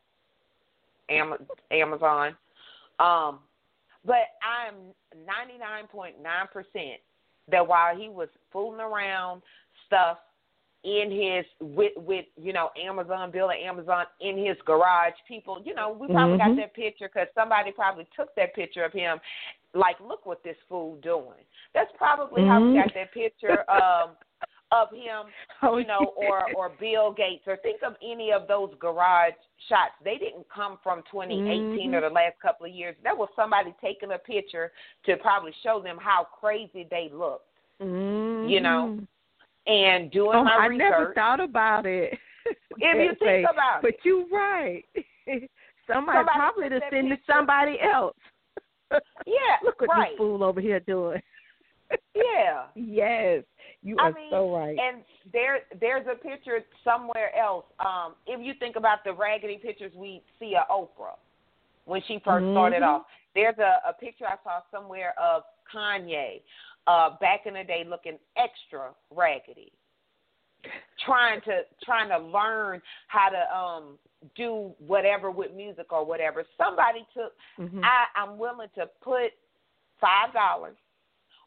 [1.09, 2.37] Am- Amazon.
[2.99, 3.41] Um
[4.05, 4.95] but I'm
[5.27, 7.01] 99.9%
[7.49, 9.43] that while he was fooling around
[9.87, 10.19] stuff
[10.87, 15.15] in his with with you know Amazon building Amazon in his garage.
[15.27, 16.57] People, you know, we probably got Mhm.
[16.59, 19.21] that picture because somebody probably took that picture of him.
[19.75, 21.45] Like, look what this fool doing.
[21.75, 24.17] That's probably how we got that picture um,
[24.71, 25.27] of him,
[25.63, 29.35] Oh, you know, or or Bill Gates, or think of any of those garage
[29.69, 29.95] shots.
[30.05, 32.09] They didn't come from 2018 or Mhm.
[32.09, 32.95] the last couple of years.
[33.03, 34.71] That was somebody taking a picture
[35.05, 37.51] to probably show them how crazy they looked
[38.43, 38.97] you know,
[39.67, 40.79] and doing Oh, my I research.
[40.91, 42.17] never thought about it.
[42.79, 43.97] If you think about but it.
[44.05, 44.85] you're right.
[45.27, 45.49] Somebody,
[45.89, 48.15] Somebody probably to send to somebody else.
[49.27, 50.11] Yeah, Look what right.
[50.13, 51.21] this fool over here doing.
[52.15, 52.65] Yeah.
[52.77, 53.43] yes,
[53.83, 54.77] you I are mean, so right.
[54.79, 55.03] and
[55.33, 57.65] there there's a picture somewhere else.
[57.81, 61.17] Um, if you think about the raggedy pictures we see of Oprah
[61.85, 62.87] when she 1st started Mhm.
[62.89, 65.43] off, there's a, a picture I saw somewhere of
[65.73, 66.43] Kanye
[66.87, 69.73] uh, back in the day looking extra raggedy,
[71.05, 73.99] trying to trying to learn how to um
[74.37, 76.45] do whatever with music or whatever.
[76.57, 77.83] Somebody took Mhm.
[77.85, 79.33] I, I'm willing to put
[80.01, 80.77] five dollars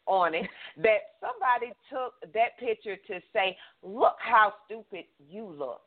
[0.05, 5.81] on it that somebody took that picture to say, look how stupid you look.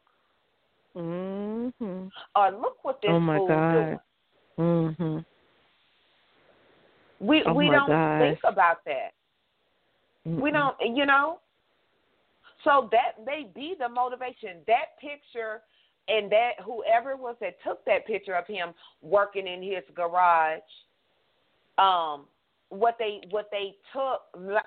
[0.96, 2.10] Mhm.
[2.36, 3.72] Or look what this Oh my fool's God.
[3.72, 4.00] doing.
[4.58, 5.24] Mhm.
[7.20, 9.12] We Oh we don't think about that.
[10.24, 10.52] We Mm-mm.
[10.52, 11.40] don't, you know.
[12.64, 14.58] So that may be the motivation.
[14.66, 15.62] That picture
[16.08, 18.70] and that whoever it was that took that picture of him
[19.02, 20.60] working in his garage,
[21.78, 22.26] um,
[22.68, 24.22] what they what they took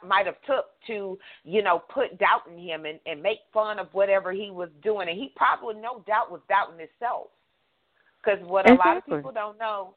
[0.06, 3.88] might have took to you know put doubt in him and and make fun of
[3.94, 7.28] whatever he was doing, and he probably no doubt was doubting himself.
[8.24, 9.96] Because what a lot of people don't know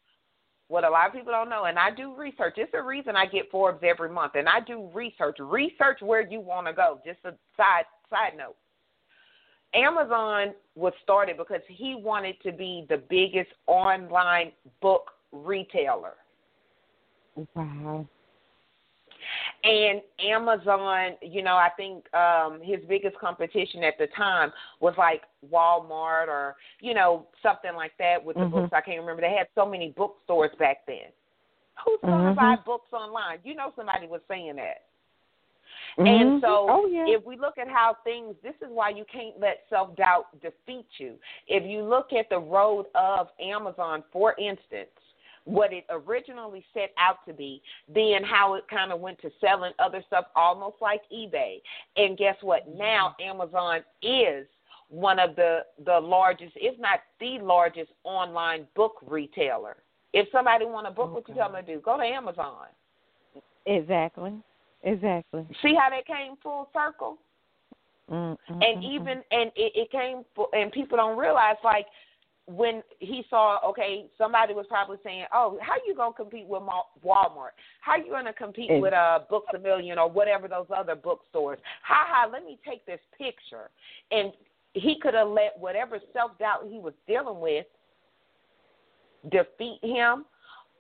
[0.69, 2.55] what a lot of people don't know, and I do research.
[2.59, 5.37] It's a reason I get Forbes every month, and I do research.
[5.41, 7.01] Research where you want to go.
[7.05, 8.57] Just a side side note.
[9.75, 16.15] Amazon was started because he wanted to be the biggest online book retailer.
[17.55, 18.07] Wow.
[19.65, 25.23] And Amazon, you know, I think um his biggest competition at the time was like
[25.53, 28.51] Walmart or, you know, something like that with the Mhm.
[28.51, 28.73] books.
[28.73, 29.23] I can't remember.
[29.23, 31.13] They had so many bookstores back then.
[31.85, 32.37] Who's going to Mhm.
[32.37, 33.41] buy books online?
[33.45, 34.85] You know somebody was saying that.
[35.97, 36.07] Mhm.
[36.07, 37.07] And so, oh yeah.
[37.09, 40.87] if we look at how things, this is why you can't let self doubt defeat
[40.99, 41.19] you.
[41.47, 44.91] If you look at the road of Amazon, for instance,
[45.49, 49.73] what it originally set out to be, then how it kind of went to selling
[49.79, 51.63] other stuff almost like eBay.
[51.97, 52.69] And guess what?
[52.69, 54.47] Now Amazon is
[54.91, 59.79] one of the the largest, if not the largest online book retailer.
[60.13, 61.81] If somebody want a book, what you tell them to do?
[61.81, 62.67] Go to Amazon.
[63.67, 64.35] exactly.
[64.85, 65.47] Exactly.
[65.61, 67.19] See how that came full circle?
[68.11, 71.87] Mm, mm, and even and it, it came and people don't realize like
[72.49, 76.63] when he saw okay somebody was probably saying oh how you gonna compete with
[77.05, 77.51] walmart
[77.83, 82.07] how you gonna compete with uh books a million or whatever those other bookstores ha
[82.09, 83.69] ha let me take this picture
[84.11, 84.33] and
[84.73, 87.67] he could have let whatever self doubt he was dealing with
[89.31, 90.25] defeat him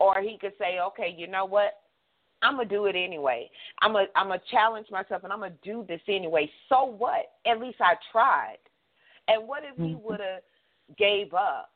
[0.00, 1.82] or he could say okay you know what
[2.40, 3.50] I'm gonna do it anyway.
[3.82, 6.48] I'm gonna I'm gonna challenge myself and I'm gonna do this anyway.
[6.68, 7.32] So what?
[7.44, 8.58] At least I tried.
[9.26, 10.02] And what if he Mhm.
[10.02, 10.42] would have
[10.96, 11.70] gave up?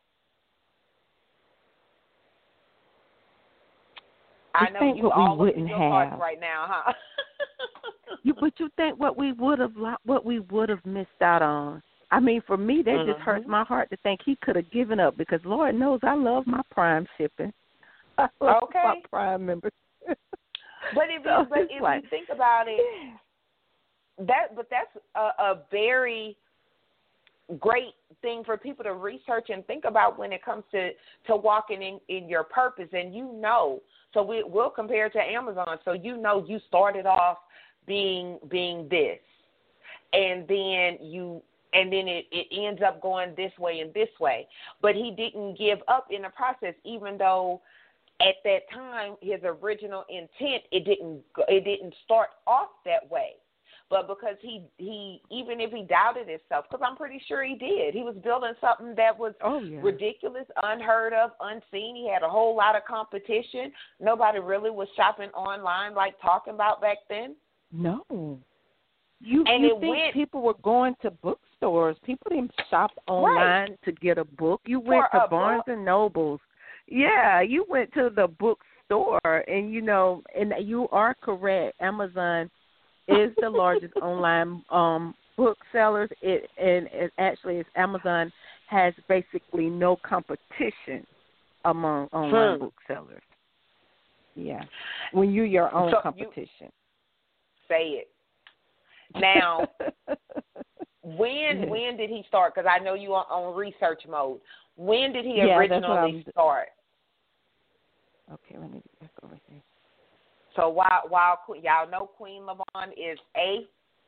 [4.54, 6.18] I know think you what we all in wouldn't have.
[6.18, 6.92] right now, huh?
[8.24, 9.72] You, but you think what we would have
[10.04, 11.82] what we would have missed out on?
[12.12, 13.22] I mean, for me, that just mm-hmm.
[13.22, 16.46] hurts my heart to think he could have given up because Lord knows I love
[16.46, 17.52] my Prime shipping.
[18.18, 19.02] I love my Okay.
[19.10, 19.72] Prime members.
[20.06, 20.16] but
[21.08, 22.80] if So you but if like- you think about it,
[24.18, 26.36] that but that's a, a very
[27.58, 30.90] great thing for people to research and think about when it comes to
[31.26, 32.88] to walking in in your purpose.
[32.92, 33.80] And you know
[34.14, 35.78] so we we'll compare to Amazon.
[35.84, 37.38] So you know you started off
[37.86, 39.18] being being this.
[40.12, 41.42] And then you
[41.74, 44.46] and then it, it ends up going this way and this way.
[44.80, 47.62] But he didn't give up in the process even though
[48.20, 53.32] at that time his original intent it didn't it didn't start off that way
[53.92, 57.92] but because he he even if he doubted himself because i'm pretty sure he did
[57.94, 59.78] he was building something that was Oh yeah.
[59.82, 63.70] ridiculous unheard of unseen he had a whole lot of competition
[64.00, 67.36] nobody really was shopping online like talking about back then
[67.70, 68.02] No.
[69.24, 71.96] You And you it think went- people were going to bookstores?
[72.04, 74.60] People didn't shop online to get a book.
[74.66, 75.74] You went For to Barnes book.
[75.76, 76.40] and Nobles.
[76.88, 81.80] Yeah, you went to the bookstore, and you know, and you are correct.
[81.80, 82.50] Amazon
[83.08, 86.10] is the largest online um booksellers.
[86.20, 88.32] It and it actually is Amazon
[88.66, 91.06] has basically no competition
[91.64, 92.64] among online Hmm.
[92.64, 93.22] booksellers.
[94.34, 94.64] Yeah,
[95.12, 96.70] when you're your own So you- competition.
[97.68, 98.08] say it
[99.14, 99.68] now
[101.02, 104.40] when when did he start because i know you are on research mode
[104.76, 106.68] when did he Yeah, originally start
[108.32, 109.60] Okay, let me get back over here.
[110.56, 113.66] So while while y'all know Queen Lavon is a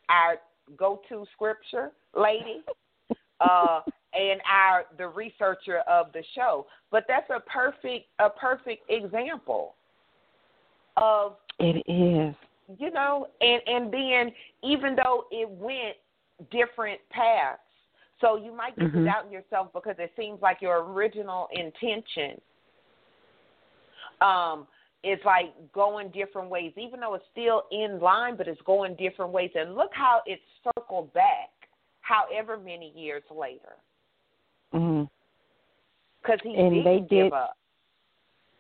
[0.09, 0.37] our
[0.77, 2.63] go to scripture lady,
[3.41, 3.81] uh,
[4.13, 6.67] and our the researcher of the show.
[6.91, 9.75] But that's a perfect a perfect example
[10.97, 12.35] of It is.
[12.79, 14.33] you know, and and then
[14.63, 15.97] even though it went
[16.51, 17.61] different paths,
[18.21, 19.05] so you might get to Mhm.
[19.05, 22.41] doubt yourself because it seems like your original intention
[24.21, 24.67] um
[25.05, 29.33] is like going different ways, even though it's still in line, but it's going different
[29.33, 29.51] ways.
[29.55, 31.51] And look how it circled back,
[32.01, 33.77] however many years later,
[34.73, 35.05] mm-hmm.
[36.23, 37.57] because he And didn't they give up.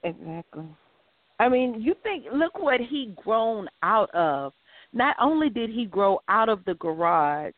[0.03, 0.65] Exactly.
[1.41, 4.53] I mean, you think look what he grown out of.
[4.93, 7.55] Not only did he grow out of the garage,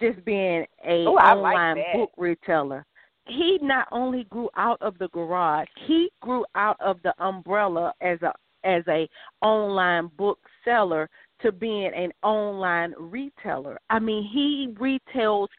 [0.00, 2.84] just being a Ooh, I like online book retailer.
[3.26, 8.20] He not only grew out of the garage, he grew out of the umbrella as
[8.22, 8.32] a
[8.64, 9.08] as a
[9.42, 11.08] online bookseller
[11.40, 13.78] to being an online retailer.
[13.90, 15.50] I mean, he retails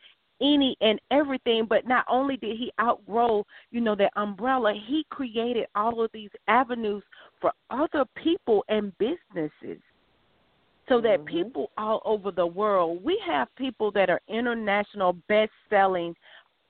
[0.42, 5.68] any and everything, but not only did he outgrow, you know, that umbrella, he created
[5.76, 7.04] all of these avenues
[7.40, 9.82] for other people and businesses.
[10.88, 11.26] So that Mhm.
[11.26, 16.16] people all over the world, we have people that are international best selling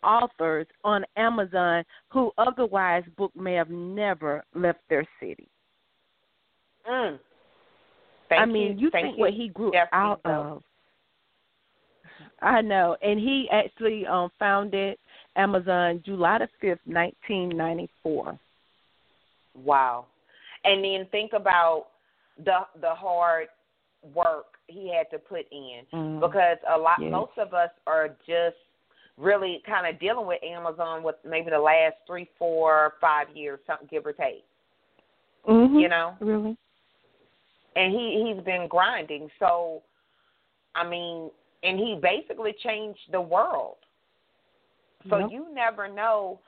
[0.04, 5.48] authors on Amazon who otherwise book may have never left their city.
[6.90, 7.20] Mm.
[8.30, 10.56] Thank I mean, you, think Thank what he grew Jeff out Bezos.
[10.58, 10.64] of.
[12.42, 14.98] I know, and he actually um founded
[15.36, 18.38] Amazon July the fifth, nineteen ninety four.
[19.56, 20.06] Wow.
[20.64, 21.88] And then think about
[22.44, 23.48] the the hard
[24.14, 26.20] work he had to put in Mm.
[26.20, 27.12] because a lot Yes.
[27.12, 28.58] most of us are just
[29.18, 33.88] really kind of dealing with Amazon with maybe the last three, four, five years, something
[33.90, 34.44] give or take.
[35.48, 35.78] Mm-hmm.
[35.78, 36.16] You know?
[36.20, 36.58] really?
[37.76, 39.30] And he he's been grinding.
[39.40, 39.84] So
[40.76, 41.30] I mean,
[41.64, 43.78] and he basically changed the world.
[45.10, 45.30] So Yep.
[45.32, 46.40] you never know.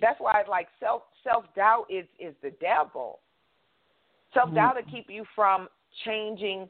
[0.00, 3.20] That's why like self self doubt is is the devil.
[4.34, 4.90] Self doubt Mm-hmm.
[4.90, 5.68] will keep you from
[6.04, 6.68] changing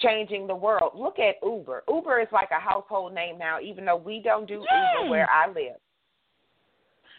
[0.00, 0.92] changing the world.
[0.94, 1.84] Look at Uber.
[1.88, 4.94] Uber is like a household name now, even though we don't do Yes.
[5.00, 5.76] Uber where I live.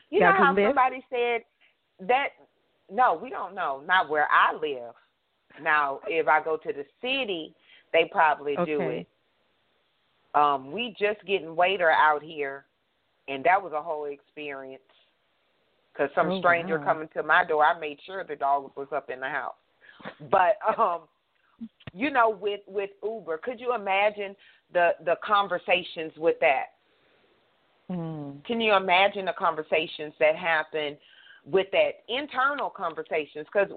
[0.09, 1.41] You Y'all know how somebody said
[2.07, 2.29] that
[2.91, 3.83] no, we don't know.
[3.85, 4.95] Not where I live.
[5.61, 7.53] Now, if I go to the city,
[7.93, 9.07] they probably do it.
[10.35, 12.65] Um, we just getting Waitr out here,
[13.27, 14.81] and that was a whole experience.
[15.95, 16.85] Cause some Oh, stranger wow.
[16.85, 19.55] coming to my door, I made sure the dog was up in the house.
[20.31, 21.01] But um,
[21.93, 24.35] you know, with with Uber, could you imagine
[24.73, 26.65] the the conversations with that?
[27.89, 28.45] Mm.
[28.45, 30.97] Can you imagine the conversations that happen
[31.45, 33.47] with that internal conversations?
[33.51, 33.69] Because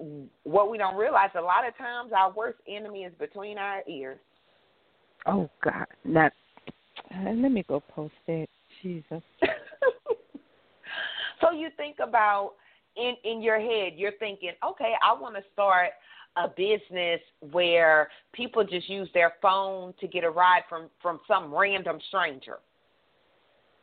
[0.43, 4.19] what we don't realize, a lot of times, our worst enemy is between our ears.
[5.25, 5.87] Oh God!
[6.03, 6.33] Not.
[7.13, 8.49] Uh, let me go post it.
[8.81, 9.23] Jesus.
[11.41, 12.53] so you think about
[12.95, 15.89] in in your head, you're thinking, okay, I want to start
[16.35, 17.19] a business
[17.51, 22.59] where people just use their phone to get a ride from from some random stranger.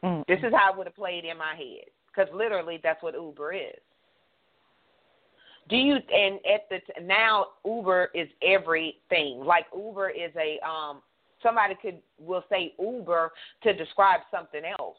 [0.05, 0.27] Mm.
[0.27, 3.53] This is how it would have played in my head because literally that's what Uber
[3.53, 3.81] is.
[5.69, 9.43] Do you and at the t- now Uber is everything.
[9.45, 11.03] Like Uber is a um
[11.43, 13.31] somebody could will say Uber
[13.63, 14.97] to describe something else.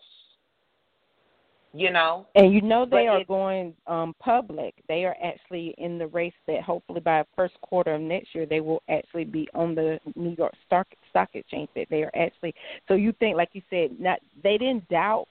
[1.74, 4.74] You know, And you know they But are going um public.
[4.90, 8.60] They are actually in the race that hopefully by first quarter of next year they
[8.60, 11.70] will actually be on the New York Stock Stock Exchange.
[11.76, 12.54] That they are actually.
[12.88, 15.28] So you think, like you said, not they didn't doubt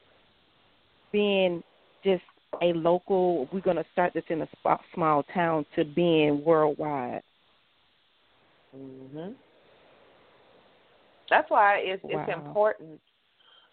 [1.12, 1.62] being
[2.03, 2.22] just
[2.62, 3.49] a local.
[3.53, 4.49] We're going to start this in a
[4.95, 7.22] small town to being worldwide.
[8.74, 9.34] Mhm.
[11.28, 13.01] That's why it's it's important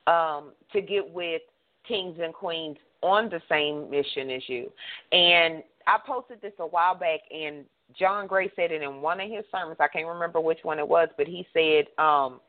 [0.05, 1.41] um, to get with
[1.87, 4.71] kings and queens on the same mission as you.
[5.11, 7.65] And I posted this a while back, and
[7.97, 9.77] John Gray said it in one of his sermons.
[9.79, 12.41] I can't remember which one it was, but he said, um,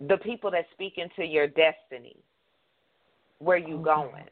[0.00, 2.16] "The people that speak into your destiny,
[3.38, 4.28] where you going."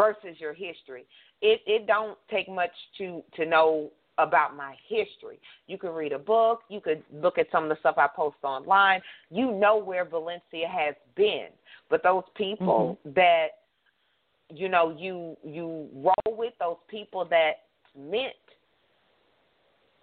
[0.00, 1.06] versus your history.
[1.42, 3.90] It it don't take much to to know
[4.22, 5.40] about my history.
[5.66, 8.36] You can read a book, you could look at some of the stuff I post
[8.42, 9.00] online.
[9.30, 11.48] You know where Valencia has been.
[11.88, 13.14] But those people mm-hmm.
[13.14, 13.46] that
[14.52, 17.52] you know you you roll with those people that
[17.98, 18.34] meant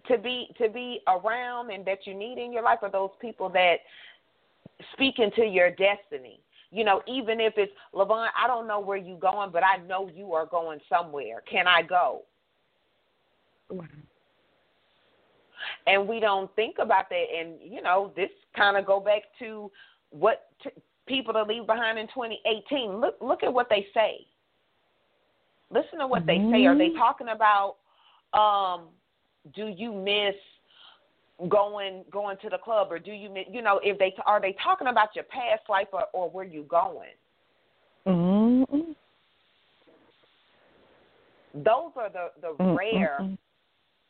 [0.08, 3.50] to be to be around and that you need in your life are those people
[3.50, 3.78] that
[4.94, 6.40] speak into your destiny.
[6.70, 10.10] You know, even if it's Lavon, I don't know where you're going, but I know
[10.14, 11.42] you are going somewhere.
[11.50, 12.24] Can I go?
[15.86, 17.26] And we don't think about that.
[17.38, 19.72] And you know, this kind of go back to
[20.12, 20.70] what t-
[21.06, 23.00] people to leave behind in 2018.
[23.00, 24.26] Look, look at what they say.
[25.70, 26.66] Listen to what they say.
[26.66, 26.98] Are they Mhm.
[26.98, 27.78] talking about?
[28.34, 28.90] Um,
[29.54, 30.36] do you miss
[31.50, 33.46] going going to the club, or do you miss?
[33.50, 36.64] You know, if they are they talking about your past life or, or where you
[36.64, 37.14] going?
[38.06, 38.96] Mm-mm.
[41.54, 42.76] Those are the the Mm-mm.
[42.78, 43.38] rare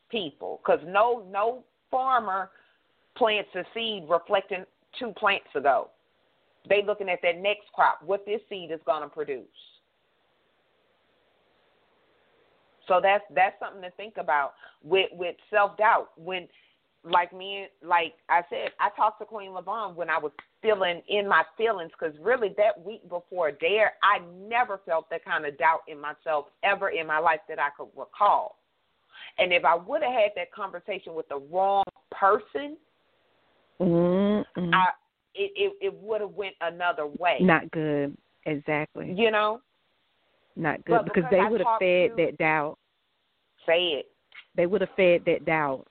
[0.09, 2.49] people because no no farmer
[3.15, 4.65] plants a seed reflecting
[4.99, 5.89] two plants ago.
[6.69, 9.45] They looking at that next crop, what this seed is going to produce.
[12.87, 14.53] So that's that's something to think about
[14.83, 16.09] with with self doubt.
[16.15, 16.47] When
[17.03, 20.31] like me, like I said, I talked to Queen Lavon when I was
[20.61, 25.45] feeling in my feelings because really that week before Dare, I never felt that kind
[25.45, 28.57] of doubt in myself ever in my life that I could recall.
[29.37, 32.77] And if I would have had that conversation with the wrong person,
[33.79, 34.73] mm-hmm.
[34.73, 34.85] I
[35.35, 37.37] it it, it would have went another way.
[37.41, 38.17] Not good.
[38.45, 39.13] Exactly.
[39.15, 39.61] You know.
[40.55, 42.77] Not good because, because, they would have fed that doubt.
[43.67, 44.05] Say it.
[44.55, 45.85] They would have fed that doubt.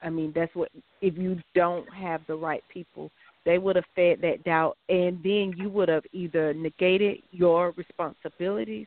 [0.00, 0.70] I mean, that's what
[1.00, 3.10] if you don't have the right people,
[3.44, 8.86] they would have fed that doubt, and then you would have either negated your responsibilities,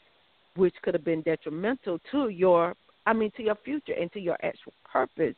[0.55, 2.73] which could have been detrimental to your,
[3.05, 5.35] I mean, to your future and to your actual purpose,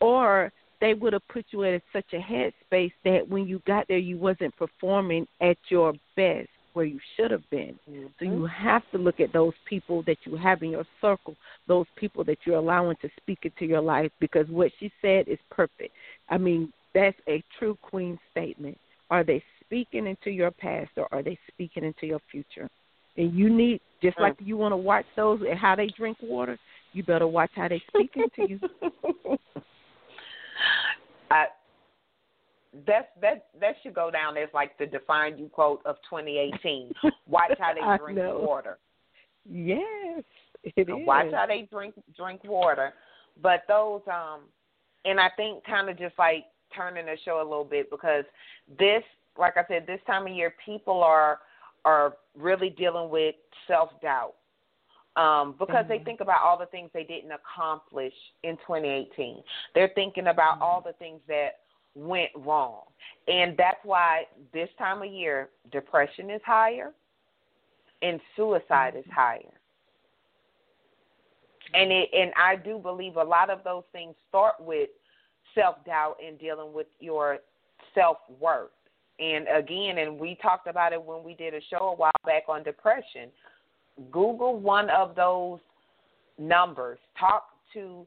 [0.00, 3.98] or they would have put you in such a headspace that when you got there,
[3.98, 7.78] you wasn't performing at your best where you should have been.
[7.90, 8.06] Mm-hmm.
[8.18, 11.36] So you have to look at those people that you have in your circle,
[11.66, 15.38] those people that you're allowing to speak into your life because what she said is
[15.50, 15.92] perfect.
[16.28, 18.78] I mean, that's a true queen statement.
[19.10, 22.68] Are they speaking into your past or are they speaking into your future?
[23.16, 26.58] And you need just like you want to watch those and how they drink water,
[26.92, 28.60] you better watch how they speaking to you.
[31.30, 31.46] I
[32.86, 36.92] that that that should go down as like the define you quote of 2018.
[37.28, 38.78] Watch how they drink water.
[39.48, 40.22] Yes,
[40.64, 40.88] it is.
[40.88, 42.92] Watch how they drink drink water.
[43.42, 44.40] But those um,
[45.04, 48.24] and I think kind of just like turning the show a little bit because
[48.78, 49.02] this,
[49.38, 51.40] like I said, this time of year people are
[51.84, 53.34] are really dealing with
[53.66, 54.34] self doubt.
[55.16, 55.88] Um, because mm-hmm.
[55.88, 58.12] they think about all the things they didn't accomplish
[58.44, 59.42] in 2018.
[59.74, 60.62] They're thinking about mm-hmm.
[60.62, 61.58] all the things that
[61.94, 62.82] went wrong.
[63.26, 66.92] And that's why this time of year, depression is higher
[68.02, 69.52] and suicide is higher.
[71.74, 74.88] And it and I do believe a lot of those things start with
[75.54, 77.38] self doubt and dealing with your
[77.94, 78.70] self worth.
[79.20, 82.44] And again, and we talked about it when we did a show a while back
[82.48, 83.28] on depression.
[84.10, 85.60] Google one of those
[86.38, 86.98] numbers.
[87.18, 87.44] Talk
[87.74, 88.06] to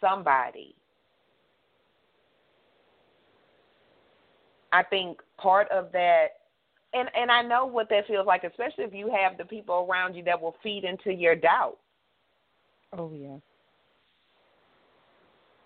[0.00, 0.74] somebody
[4.72, 6.28] I think part of that
[6.94, 10.14] and and I know what that feels like, especially if you have the people around
[10.14, 11.78] you that will feed into your doubt.
[12.96, 13.36] Oh yeah.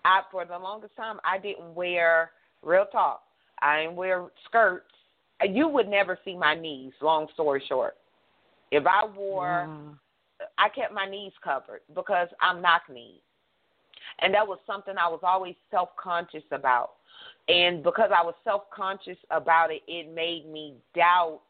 [0.05, 3.23] I for the longest time I didn't wear real talk.
[3.61, 4.85] I didn't wear skirts.
[5.43, 6.93] You would never see my knees.
[7.01, 7.95] Long story short,
[8.71, 9.69] if I wore,
[10.57, 13.21] I kept my knees covered because I'm knock kneed,
[14.19, 16.91] and that was something I was always self conscious about.
[17.47, 21.41] And because I was self conscious about it, it made me doubt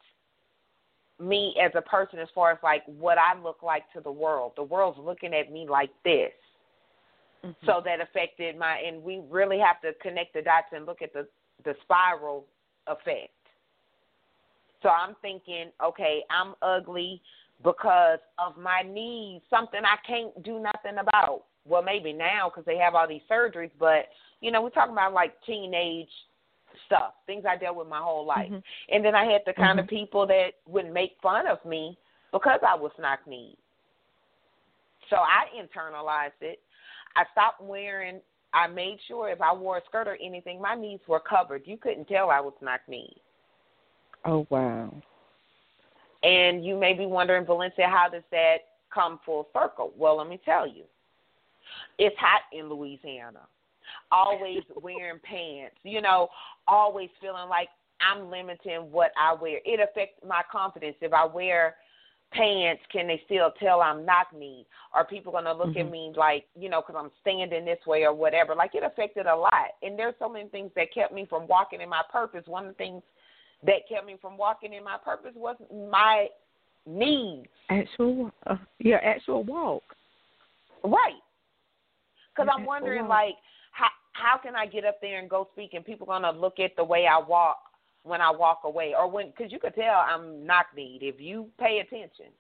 [1.20, 4.54] me as a person as far as like what I look like to the world.
[4.56, 6.32] The world's looking at me like this.
[7.44, 7.66] Mm-hmm.
[7.66, 11.14] So that affected my and we really have to connect the dots and look at
[11.14, 11.28] the
[11.66, 12.46] the spiral
[12.88, 13.32] effect.
[14.82, 17.22] So I'm thinking, okay, I'm ugly
[17.64, 21.44] because of my knees, something I can't do nothing about.
[21.66, 24.08] Well, maybe now because they have all these surgeries, but
[24.40, 26.10] you know, we're talking about like teenage
[26.86, 28.50] stuff, things I dealt with my whole life.
[28.50, 28.96] Mm-hmm.
[28.96, 29.80] And then I had the kind mm-hmm.
[29.80, 31.98] of people that would make fun of me
[32.32, 33.58] because I was knock kneed.
[35.10, 36.60] So I internalized it.
[37.16, 38.22] I stopped wearing
[38.54, 41.64] I made sure if I wore a skirt or anything, my knees were covered.
[41.66, 43.18] You couldn't tell I was knock kneed.
[44.28, 44.94] Oh wow.
[46.24, 48.58] And you may be wondering, Valencia, how does that
[48.94, 49.94] come full circle?
[49.98, 50.84] Well, let me tell you.
[51.98, 53.42] It's hot in Louisiana
[54.12, 56.30] always wearing pants, you know,
[56.68, 57.70] always feeling like
[58.02, 59.60] I'm limiting what I wear.
[59.66, 60.96] It affects my confidence.
[61.02, 61.76] If I wear
[62.32, 64.66] pants, can they still tell I'm not me?
[64.94, 65.88] Are people going to look mm-hmm.
[65.88, 68.54] at me like, you know, because I'm standing this way or whatever?
[68.54, 69.72] Like it affected a lot.
[69.82, 72.44] And there's so many things that kept me from walking in my purpose.
[72.46, 73.02] One of the things
[73.66, 75.56] that kept me from walking in my purpose was
[75.92, 76.28] my
[76.86, 77.46] knees.
[77.70, 79.84] Actual, uh, your actual walk.
[80.84, 81.16] Right.
[82.36, 83.36] Because I'm wondering, like,
[83.72, 86.76] how how can I get up there and go speak and people gonna look at
[86.76, 87.58] the way I walk
[88.04, 91.48] when I walk away or when because you could tell I'm knock kneed if you
[91.60, 92.32] pay attention.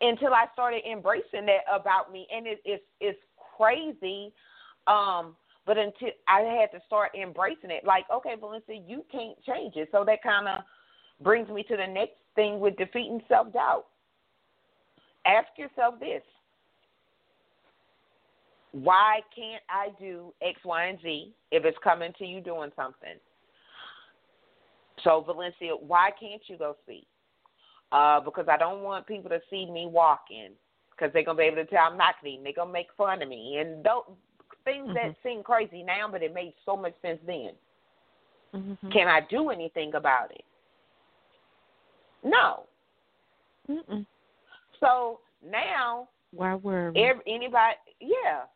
[0.00, 3.18] Until I started embracing that about me, and it, it's it's
[3.56, 4.32] crazy.
[4.88, 5.36] Um,
[5.66, 9.88] but until I had to start embracing it, like okay, Valencia, you can't change it.
[9.92, 10.62] So that kind of
[11.22, 13.86] brings me to the next thing with defeating self doubt.
[15.26, 16.22] Ask yourself this:
[18.72, 23.16] why can't I do X, Y, and Z if it's coming to you doing something?
[25.04, 27.06] So, Valencia, why can't you go speak?
[27.90, 30.50] Uh, because I don't want people to see me walking
[30.90, 32.42] because they're going to be able to tell I'm not clean.
[32.42, 33.58] They're going to make fun of me.
[33.58, 33.86] And
[34.64, 34.94] things Mhm.
[34.94, 37.56] that seem crazy now, but it made so much sense then.
[38.54, 38.90] Mm-hmm.
[38.90, 40.44] Can I do anything about it?
[42.22, 42.66] No.
[43.68, 44.06] Mm-mm.
[44.80, 46.92] So now, Why worry?
[46.96, 48.46] every, anybody, yeah.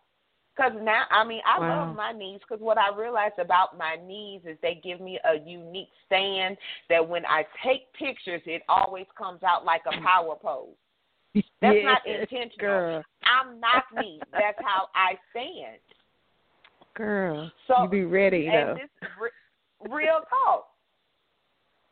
[0.54, 1.68] Because now, I mean, I Wow.
[1.68, 5.36] love my knees because what I realized about my knees is they give me a
[5.38, 6.56] unique stand
[6.88, 10.74] that when I take pictures, it always comes out like a power pose.
[11.60, 12.50] That's not intentional.
[12.58, 14.22] Girl, I'm not me.
[14.32, 15.78] That's how I stand.
[16.96, 18.70] Girl, So- you be ready though.
[18.70, 20.68] And this is re- real talk.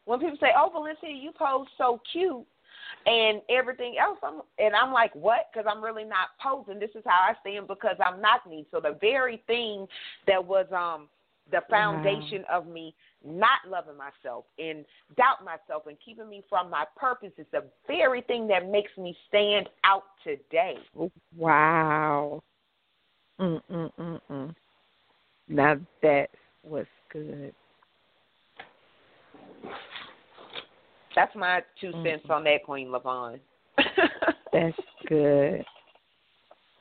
[0.07, 2.46] When people say, "Oh, Valencia, you pose so cute,"
[3.07, 6.78] and everything else, I'm, and I'm like, "What?" Because I'm really not posing.
[6.78, 8.66] This is how I stand because I'm not knees.
[8.70, 9.88] So the very thing
[10.26, 11.09] that was um
[11.50, 12.94] the foundation of me
[13.24, 14.84] not loving myself and
[15.16, 19.16] doubt myself and keeping me from my purpose is the very thing that makes me
[19.28, 20.76] stand out today.
[21.36, 22.42] Wow.
[23.40, 24.55] Mm mm mm mm.
[25.49, 26.30] Now that
[26.62, 27.55] was good.
[31.14, 32.03] That's my 2 Mhm.
[32.03, 33.40] cents on that, Queen Lavon.
[34.53, 35.64] That's good.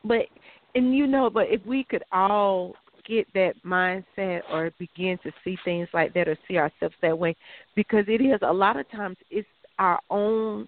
[0.03, 0.27] But
[0.75, 5.55] and you know, but if we could all get that mindset or begin to see
[5.63, 7.35] things like that or see ourselves that way,
[7.75, 9.47] because it is a lot of times it's
[9.77, 10.67] our own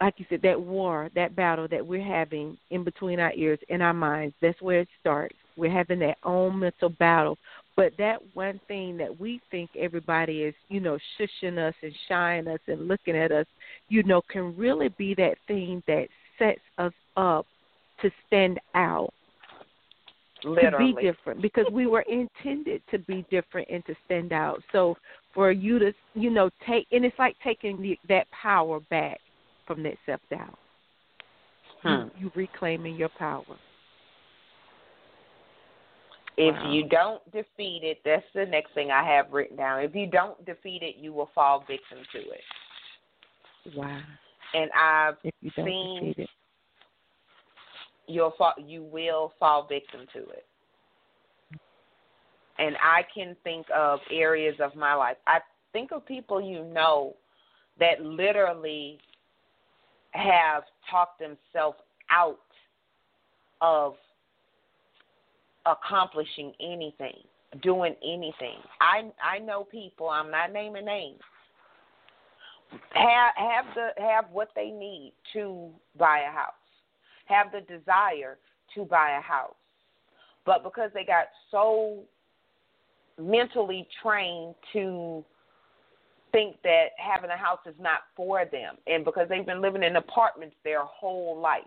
[0.00, 3.80] like you said, that war, that battle that we're having in between our ears, in
[3.80, 5.36] our minds, that's where it starts.
[5.56, 7.38] We're having that own mental battle.
[7.74, 12.46] But that one thing that we think everybody is, you know, shushing us and shying
[12.46, 13.46] us and looking at us,
[13.88, 17.46] you know, can really be that thing that sets us up
[18.02, 19.12] to stand out,
[20.44, 20.92] Literally.
[20.92, 24.62] to be different, because we were intended to be different and to stand out.
[24.70, 24.96] So
[25.32, 29.18] for you to, you know, take, and it's like taking the, that power back
[29.66, 30.58] from that self doubt.
[31.82, 31.88] Hmm.
[31.88, 33.44] You, you reclaiming your power.
[36.36, 36.72] If Wow.
[36.72, 39.82] you don't defeat it, that's the next thing I have written down.
[39.82, 42.44] If you don't defeat it, you will fall victim to it.
[43.76, 44.00] Wow.
[44.54, 46.30] And I've If you don't seen defeat it.
[48.06, 50.46] you'll fall, you will fall victim to it.
[52.58, 55.16] And I can think of areas of my life.
[55.26, 55.40] I
[55.72, 57.16] think of people you know
[57.78, 58.98] that literally
[60.12, 61.78] have talked themselves
[62.10, 62.40] out
[63.60, 63.94] of
[65.66, 67.16] accomplishing anything,
[67.62, 68.58] doing anything.
[68.80, 71.20] I I know people, I'm not naming names,
[72.94, 76.52] have have the have what they need to buy a house.
[77.26, 78.38] Have the desire
[78.74, 79.54] to buy a house.
[80.44, 82.00] But because they got so
[83.18, 85.24] mentally trained to
[86.32, 89.96] think that having a house is not for them and because they've been living in
[89.96, 91.62] apartments their whole life.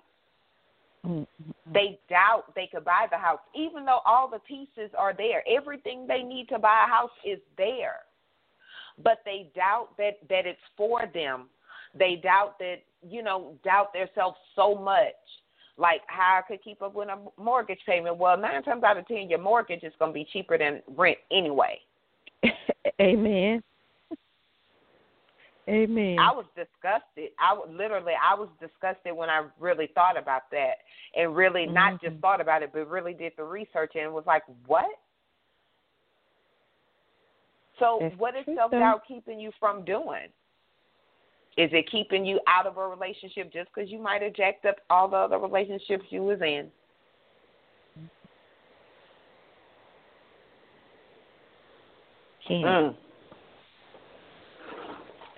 [1.05, 1.71] Mm-hmm.
[1.71, 5.43] they doubt they could buy the house, even though all the pieces are there.
[5.47, 7.97] Everything they need to buy a house is there.
[9.03, 11.49] But they doubt that, that it's for them.
[11.97, 12.77] They doubt that,
[13.07, 15.13] you know, doubt themselves so much.
[15.77, 18.17] Like how I could keep up with a mortgage payment.
[18.17, 21.17] Well, nine times out of ten, your mortgage is going to be cheaper than rent
[21.31, 21.79] anyway.
[23.01, 23.61] Amen.
[25.67, 26.19] Amen.
[26.19, 27.31] I was disgusted.
[27.39, 30.75] I literally I was disgusted when I really thought about that
[31.15, 32.21] and really not just Mhm.
[32.21, 34.99] thought about it, but really did the research and was like, what?
[37.79, 40.31] So That's what is self doubt keeping you from doing?
[41.57, 44.75] Is it keeping you out of a relationship just because you might have jacked up
[44.89, 46.71] all the other relationships you was in?
[52.47, 52.63] can't.
[52.63, 52.95] Mm.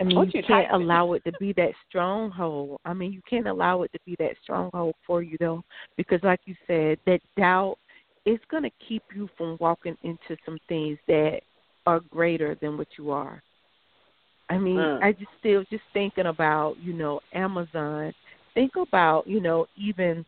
[0.00, 2.80] I mean, What you you can't allow it to be that stronghold.
[2.84, 5.62] I mean, you can't allow it to be that stronghold for you though,
[5.96, 7.76] because like you said, that doubt
[8.24, 11.40] is going to keep you from walking into some things that
[11.86, 13.42] are greater than what you are.
[14.50, 15.02] I mean, Mm.
[15.02, 18.14] I just still just thinking about you know Amazon.
[18.54, 20.24] Think about you know even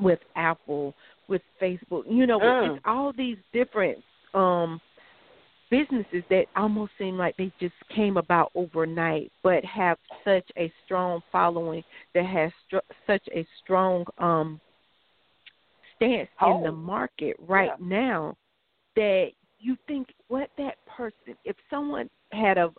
[0.00, 0.94] with Apple,
[1.28, 2.04] with Facebook.
[2.08, 2.76] You know, Mm.
[2.76, 4.02] it's all these different
[4.34, 4.80] um
[5.74, 11.20] businesses that almost seem like they just came about overnight, but have such a strong
[11.32, 11.82] following
[12.14, 14.60] that has str- such a strong um
[15.96, 17.86] stance in the market right Yeah.
[17.86, 18.36] now
[18.96, 22.72] that you think what that person if someone had a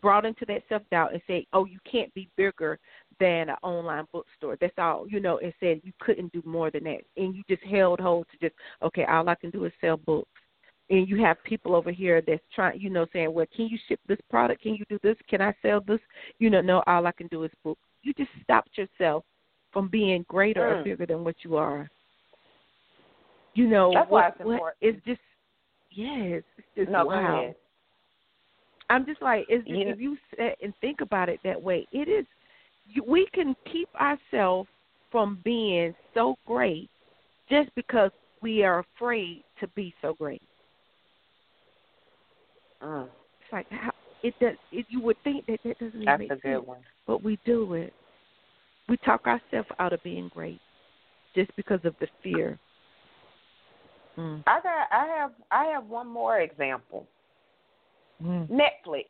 [0.00, 2.78] brought into that self doubt and said, "Oh, you can't be bigger
[3.18, 6.84] than an online bookstore." That's all, you know, and said you couldn't do more than
[6.84, 9.96] that, and you just held hold to just, okay, all I can do is sell
[9.96, 10.41] books.
[10.92, 13.98] And you have people over here that's trying, you know, saying, "Well, can you ship
[14.06, 14.60] this product?
[14.60, 15.16] Can you do this?
[15.26, 16.00] Can I sell this?"
[16.38, 17.78] You know, no, all I can do is book.
[18.02, 19.24] You just stopped yourself
[19.72, 20.84] from being greater or Mm.
[20.84, 21.90] bigger than what you are.
[23.54, 25.20] You know, That's what, why what it's just
[25.90, 27.54] yes, it's just No, wow.
[28.90, 32.06] I'm just like, just, You- if you sit and think about it that way, it
[32.06, 32.26] is.
[33.06, 34.68] We can keep ourselves
[35.10, 36.90] from being so great
[37.48, 38.10] just because
[38.42, 40.42] we are afraid to be so great.
[42.82, 44.56] Mm, It's like how it does.
[44.70, 46.80] It, you would think that that doesn't that's make a good sense, one.
[47.06, 47.92] but we do it.
[48.88, 50.60] We talk ourselves out of being great
[51.34, 52.58] just because of the fear.
[54.18, 54.42] Mm.
[54.46, 54.88] I got.
[54.90, 55.32] I have.
[55.50, 57.06] I have one more example.
[58.22, 58.48] Mm.
[58.50, 59.06] Netflix.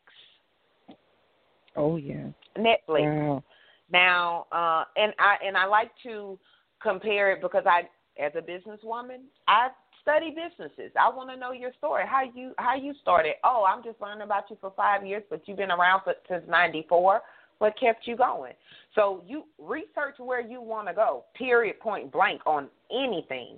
[1.75, 2.27] Oh yeah.
[2.57, 3.27] Netflix.
[3.27, 3.43] Wow.
[3.91, 6.39] Now, uh, and I and I like to
[6.81, 7.81] compare it because I,
[8.21, 9.69] as a businesswoman, I
[10.03, 10.91] study businesses.
[10.99, 12.03] I want to know your story.
[12.07, 13.33] How you how you started?
[13.43, 16.43] Oh, I'm just learning about you for five years, but you've been around for, since
[16.47, 17.21] '94.
[17.59, 18.53] What kept you going?
[18.93, 21.23] So you research where you want to go.
[21.33, 21.79] Period.
[21.79, 23.57] Point blank on anything.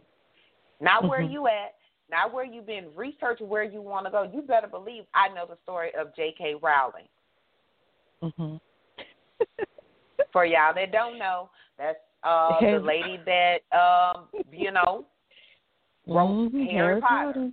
[0.79, 1.31] Not where Mhm.
[1.31, 1.75] you at.
[2.09, 2.93] Not where you've been.
[2.95, 4.23] Research where you want to go.
[4.23, 6.55] You better believe I know the story of J.K.
[6.55, 7.07] Rowling.
[8.21, 8.61] Mhm.
[10.31, 15.05] For y'all that don't know, that's uh the lady that um you know
[16.07, 17.51] wrote Mhm, Harry Potter.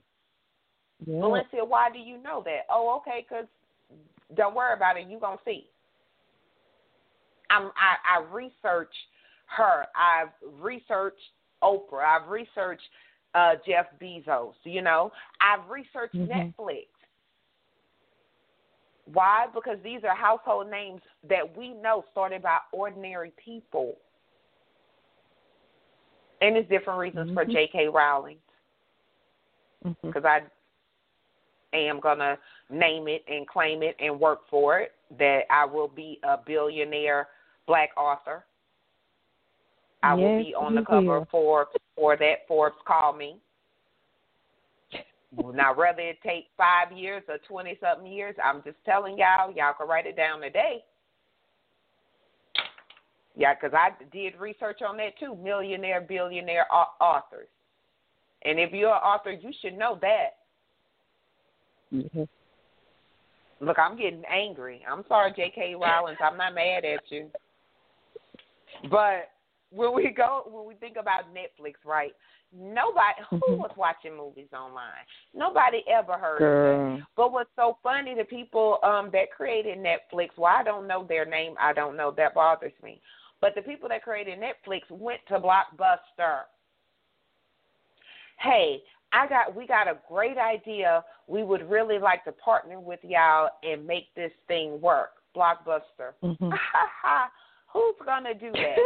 [1.05, 1.21] Yeah.
[1.21, 2.67] Valencia, why do you know that?
[2.69, 3.47] Oh, okay, 'cause
[4.35, 5.07] don't worry about it.
[5.09, 5.69] You gonna see.
[7.51, 9.09] I'm, I I researched
[9.47, 9.87] her.
[9.95, 11.33] I've researched
[11.63, 12.05] Oprah.
[12.05, 12.89] I've researched
[13.35, 14.55] uh Jeff Bezos.
[14.65, 16.29] You know, I've researched Mhm.
[16.29, 16.87] Netflix.
[19.07, 19.49] Why?
[19.53, 23.99] Because these are household names that we know started by ordinary people.
[26.41, 27.53] And there's different reasons for Mhm.
[27.53, 27.89] J.K.
[27.89, 28.42] Rowling
[29.85, 29.97] Mhm.
[30.03, 30.43] because I
[31.73, 32.39] am gonna
[32.71, 34.95] name it and claim it and work for it.
[35.19, 37.29] That I will be a billionaire
[37.67, 38.45] black author.
[40.03, 43.41] I will be on the cover of Forbes or that Forbes call me.
[45.55, 49.53] now, whether it take five years or twenty something years, I'm just telling y'all.
[49.53, 50.85] Y'all can write it down today.
[53.35, 55.35] Yeah, because I did research on that too.
[55.37, 57.49] Millionaire, billionaire au- authors.
[58.45, 60.39] And if you're an author, you should know that.
[61.93, 62.29] Mhm.
[63.61, 64.85] Look, I'm getting angry.
[64.89, 65.77] I'm sorry, J.K.
[65.77, 66.17] Rowling.
[66.21, 67.31] I'm not mad at you.
[68.91, 69.31] But
[69.71, 72.13] when we go, when we think about Netflix, right?
[72.53, 73.59] Nobody who Mhm.
[73.59, 75.07] was watching movies online.
[75.33, 76.97] Nobody ever heard of Girl.
[76.97, 77.05] it.
[77.15, 81.25] But what's so funny, the people um that created Netflix, well, I don't know their
[81.25, 81.57] name.
[81.59, 82.11] I don't know.
[82.11, 83.01] That bothers me.
[83.41, 86.45] But the people that created Netflix went to Blockbuster.
[88.43, 88.83] Hey,
[89.13, 91.05] I got we got a great idea.
[91.27, 95.11] We would really like to partner with y'all and make this thing work.
[95.37, 96.15] Blockbuster.
[96.23, 96.53] Mhm.
[97.73, 98.77] Who's gonna do that?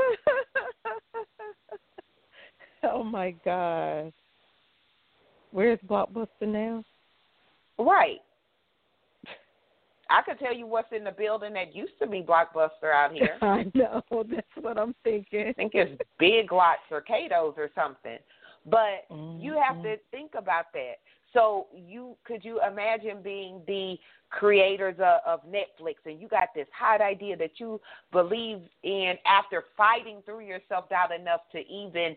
[2.93, 4.13] oh my gosh.
[5.51, 6.85] Where's Blockbuster now?
[7.79, 8.21] right.
[10.09, 13.39] I could tell you what's in the building that used to be Blockbuster out here.
[13.43, 14.03] I know.
[14.11, 15.49] That's what I'm thinking.
[15.49, 18.19] I think it's Big Lots or Cato's or something.
[18.67, 19.07] But
[19.39, 19.83] you have Mhm.
[19.83, 20.97] to think about that.
[21.33, 23.99] So you could you imagine being the
[24.31, 29.65] creators of, of Netflix and you got this hot idea that you believe in after
[29.77, 32.17] fighting through your self doubt enough to even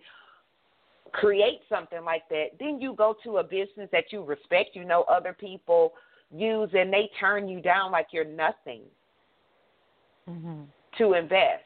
[1.12, 2.58] create something like that.
[2.60, 5.94] Then you go to a business that you respect, you know other people
[6.32, 8.82] use and they turn you down like you're nothing
[10.28, 10.68] Mhm.
[10.98, 11.66] to invest.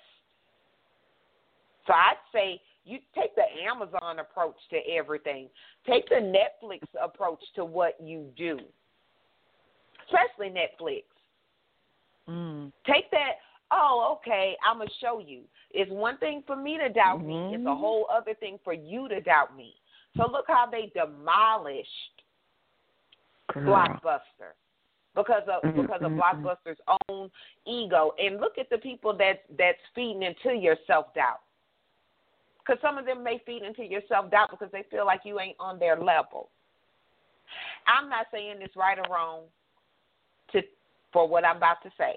[1.85, 5.49] So I'd say you take the Amazon approach to everything.
[5.87, 8.59] Take the Netflix approach to what you do,
[10.05, 11.03] especially Netflix.
[12.29, 12.71] Mm.
[12.85, 13.33] Take that.
[13.71, 14.55] Oh, okay.
[14.65, 15.41] I'm gonna show you.
[15.71, 17.53] It's one thing for me to doubt me.
[17.53, 17.79] It's a Mhm.
[17.79, 19.75] whole other thing for you to doubt me.
[20.15, 22.21] So look how they demolished
[23.47, 23.73] Girl.
[23.73, 24.53] Blockbuster
[25.15, 26.11] because of Mm, because of.
[26.11, 26.79] Blockbuster's
[27.09, 27.31] own
[27.65, 28.13] ego.
[28.19, 31.41] And look at the people that that's feeding into your self doubt.
[32.65, 35.39] Because some of them may feed into your self doubt because they feel like you
[35.39, 36.49] ain't on their level.
[37.87, 39.41] I'm not saying it's right or wrong
[40.51, 40.61] to
[41.11, 42.15] for what I'm about to say.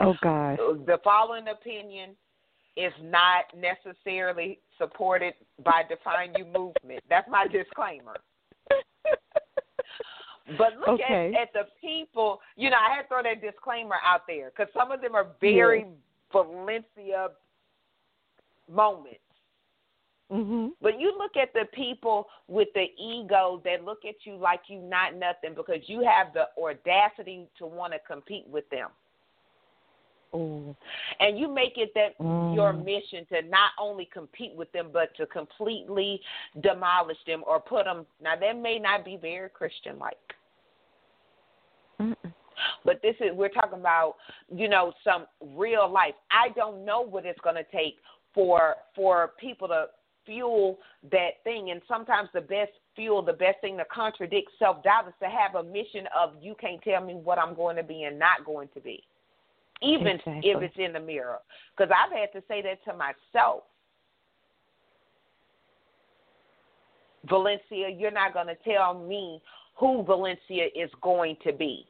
[0.00, 0.58] Oh gosh.
[0.58, 2.10] The following opinion
[2.76, 7.02] is not necessarily supported by Define You movement.
[7.10, 8.16] That's my disclaimer.
[10.56, 11.34] But look Okay.
[11.34, 12.40] at, at the people.
[12.56, 15.26] You know, I had to throw that disclaimer out there because some of them are
[15.40, 15.84] very
[16.32, 17.30] Valencia
[18.68, 19.20] moments.
[20.30, 20.72] Mhm.
[20.82, 24.78] But you look at the people with the ego that look at you like you
[24.78, 28.90] not nothing because you have the audacity to want to compete with them.
[30.34, 30.76] Ooh.
[31.20, 32.54] And you make it that Mm.
[32.54, 36.22] your mission to not only compete with them, but to completely
[36.60, 38.06] demolish them or put them.
[38.20, 40.36] Now, that may not be very Christian like.
[42.84, 44.16] But this is we're talking about,
[44.52, 46.14] you know, some real life.
[46.30, 48.00] I don't know what it's going to take
[48.34, 49.86] for for people to
[50.24, 50.78] fuel
[51.10, 55.28] that thing and sometimes the best fuel, the best thing to contradict self-doubt is to
[55.28, 58.44] have a mission of you can't tell me what I'm going to be and not
[58.44, 59.02] going to be.
[59.80, 60.50] Even Exactly.
[60.50, 61.38] if it's in the mirror.
[61.76, 63.62] Cuz I've had to say that to myself.
[67.24, 69.40] Valencia, you're not going to tell me
[69.76, 71.86] who Valencia is going to be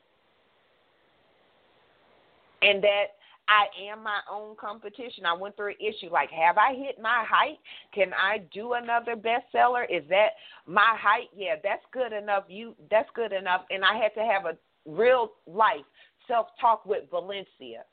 [2.62, 3.17] and that
[3.48, 5.24] I am my own competition.
[5.24, 7.58] I went through an issue like, have I hit my height?
[7.94, 9.84] Can I do another bestseller?
[9.90, 10.32] Is that
[10.66, 11.28] my height?
[11.34, 12.44] Yeah, that's good enough.
[12.48, 13.62] You, that's good enough.
[13.70, 15.84] And I had to have a real life
[16.26, 17.84] self talk with Valencia,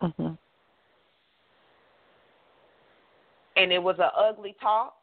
[0.00, 0.32] hmm
[3.56, 4.94] and it was an ugly talk,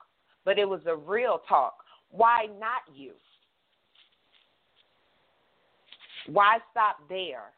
[0.44, 1.76] but it was a real talk.
[2.10, 3.14] Why not you?
[6.28, 7.54] Why stop there?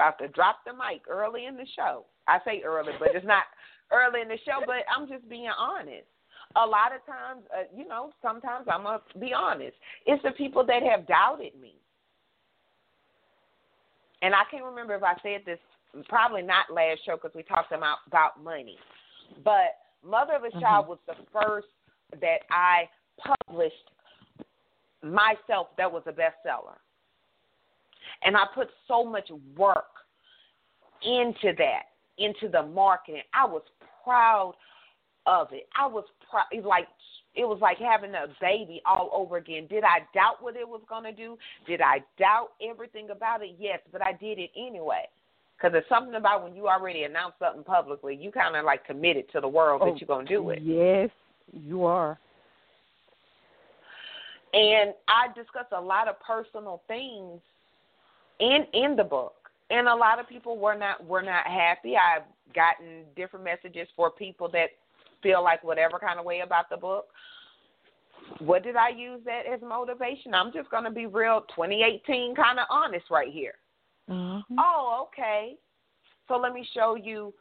[0.00, 2.06] About to drop the mic early in the show.
[2.26, 3.42] I say early, but it's not
[3.92, 6.08] early in the show, but I'm just being honest.
[6.56, 9.76] A lot of times, uh, you know, sometimes I'm going to be honest.
[10.06, 11.74] It's the people that have doubted me.
[14.22, 15.58] And I can't remember if I said this,
[16.08, 18.78] probably not last show because we talked about, about money.
[19.44, 21.68] But Motherless Child was the first
[22.22, 22.88] that I
[23.46, 23.74] published
[25.02, 26.78] myself that was a bestseller.
[28.22, 29.84] And I put so much work
[31.02, 31.84] into that,
[32.18, 33.22] into the marketing.
[33.34, 33.62] I was
[34.04, 34.54] proud
[35.26, 35.68] of it.
[35.78, 36.46] I was proud.
[36.52, 36.88] It was like
[37.34, 39.66] it was like having a baby all over again.
[39.68, 41.38] Did I doubt what it was going to do?
[41.66, 43.54] Did I doubt everything about it?
[43.58, 45.04] Yes, but I did it anyway.
[45.56, 49.30] Because there's something about when you already announce something publicly, you kind of like committed
[49.32, 50.60] to the world Oh, that you're going to do it.
[50.62, 51.10] Yes,
[51.52, 52.18] you are.
[54.52, 57.40] And I discuss a lot of personal things
[58.40, 59.34] in in the book.
[59.70, 61.94] And a lot of people were not were not happy.
[61.96, 62.24] I've
[62.54, 64.70] gotten different messages for people that
[65.22, 67.06] feel like whatever kind of way about the book.
[68.38, 70.34] What did I use that as motivation?
[70.34, 73.54] I'm just going to be real 2018 kind of honest right here.
[74.08, 74.56] Mm-hmm.
[74.58, 75.56] Oh, okay.
[76.28, 77.32] So let me show you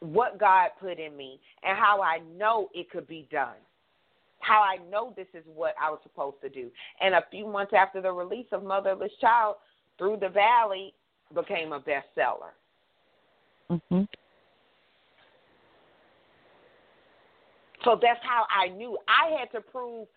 [0.00, 3.56] what God put in me and how I know it could be done.
[4.44, 6.70] How I know this is what I was supposed to do.
[7.00, 9.56] And a few months after the release of Motherless Child,
[9.96, 10.92] Through the Valley
[11.34, 12.52] became a bestseller.
[13.70, 14.02] hmm
[17.84, 18.98] So that's how I knew.
[19.08, 20.08] I had to prove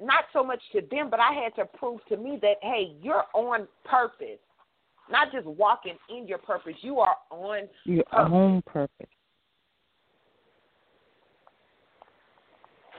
[0.00, 3.24] not so much to them, but I had to prove to me that hey, you're
[3.34, 4.40] on purpose.
[5.10, 8.32] Not just walking in your purpose, you are on Your Purpose.
[8.32, 9.06] own purpose.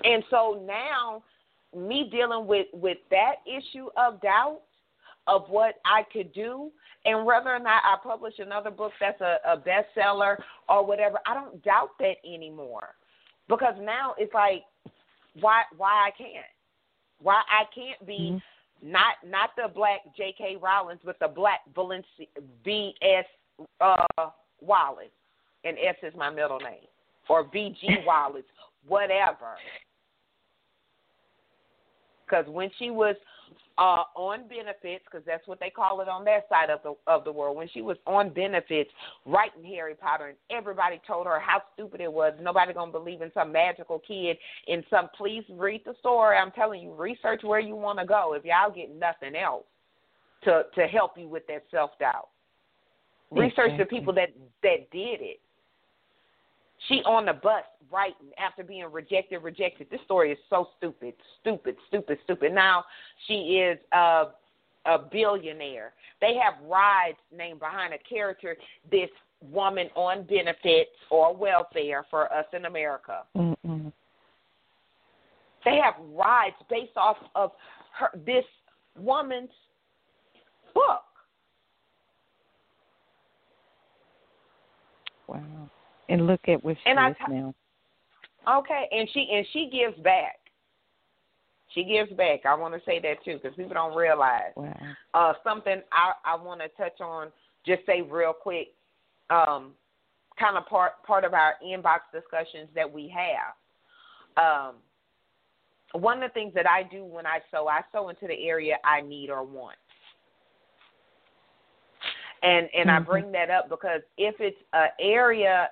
[0.03, 1.23] And so now,
[1.75, 4.61] me dealing with with that issue of doubt
[5.27, 6.71] of what I could do,
[7.05, 10.37] and whether or not I publish another book that's a, a bestseller
[10.69, 12.95] or whatever, I don't doubt that anymore,
[13.49, 14.63] because now it's like,
[15.39, 16.45] why why I can't,
[17.21, 18.31] why I can't be.
[18.33, 18.41] Mhm.
[18.79, 20.57] Not not the black J.K.
[20.61, 22.27] Rowling, but the black Valencia
[22.63, 23.25] B.S.
[23.81, 24.29] Uh,
[24.61, 25.05] Wallace,
[25.63, 26.85] and S is my middle name,
[27.27, 27.87] or V.G.
[28.05, 28.43] Wallace,
[28.87, 29.55] whatever.
[32.27, 33.15] Because when she was
[33.77, 37.23] uh, on benefits, because that's what they call it on their side of the of
[37.23, 38.89] the world, when she was on benefits
[39.25, 42.33] writing Harry Potter, and everybody told her how stupid it was.
[42.41, 45.09] Nobody gonna believe in some magical kid in some.
[45.15, 46.37] Please read the story.
[46.37, 48.33] I'm telling you, research where you want to go.
[48.33, 49.65] If y'all get nothing else
[50.43, 52.29] to to help you with that self doubt,
[53.31, 54.29] research the people that
[54.63, 55.39] that did it.
[56.87, 59.87] She on the bus writing after being rejected, rejected.
[59.89, 62.53] This story is so stupid, stupid, stupid, stupid.
[62.53, 62.85] Now
[63.27, 64.25] she is a
[64.85, 65.93] a billionaire.
[66.21, 68.55] They have rides named behind a character.
[68.89, 69.09] This
[69.41, 73.23] woman on benefits or welfare for us in America.
[73.35, 73.91] Mm-mm.
[75.65, 77.51] They have rides based off of
[77.99, 78.45] her this
[78.97, 79.49] woman's
[80.73, 81.03] book.
[85.27, 85.69] Wow.
[86.09, 87.53] And look at where she And I is t- now.
[88.47, 90.39] Okay, and she and she gives back.
[91.73, 92.45] She gives back.
[92.45, 94.53] I want to say that too because people don't realize.
[94.55, 94.73] Wow.
[95.13, 97.27] Uh, something I I want to touch on.
[97.65, 98.69] Just say real quick.
[99.29, 99.73] Um,
[100.39, 103.55] kind of part part of our inbox discussions that we have.
[104.37, 104.75] Um,
[105.93, 108.75] one of the things that I do when I sew, I sew into the area
[108.83, 109.77] I need or want.
[112.43, 112.95] And and Mhm.
[112.95, 115.71] I bring that up because if it's an area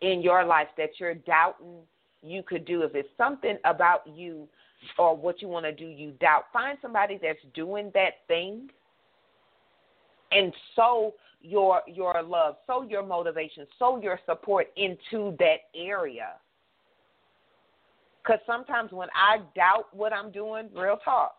[0.00, 1.78] in your life that you're doubting
[2.22, 4.48] you could do, if it's something about you
[4.98, 8.68] or what you want to do you doubt, find somebody that's doing that thing
[10.32, 16.32] and sow your your love, sow your motivation, sow your support into that area.
[18.22, 21.34] Because sometimes when I doubt what I'm doing, real talk,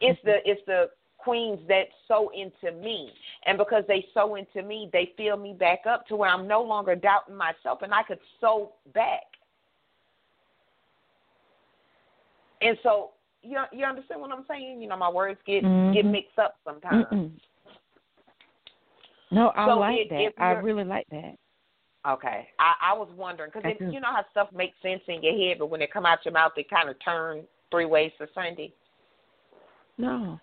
[0.00, 0.90] it's the it's the
[1.24, 3.10] queens that sow into me,
[3.46, 6.62] and because they sow into me, they fill me back up to where I'm no
[6.62, 9.22] longer doubting myself, and I could sow back.
[12.60, 13.10] And so
[13.42, 14.80] you you understand what I'm saying?
[14.80, 15.62] You know, my words get
[15.92, 16.10] get Mhm.
[16.10, 17.06] mixed up sometimes.
[17.06, 17.30] Mm-mm.
[19.30, 20.42] No, I So like if- that.
[20.42, 21.36] I really like that.
[22.06, 25.58] Okay, I, I was wondering because you know how stuff makes sense in your head,
[25.58, 28.74] but when it come out your mouth, it kind of turn three ways to Sunday.
[29.96, 30.38] No,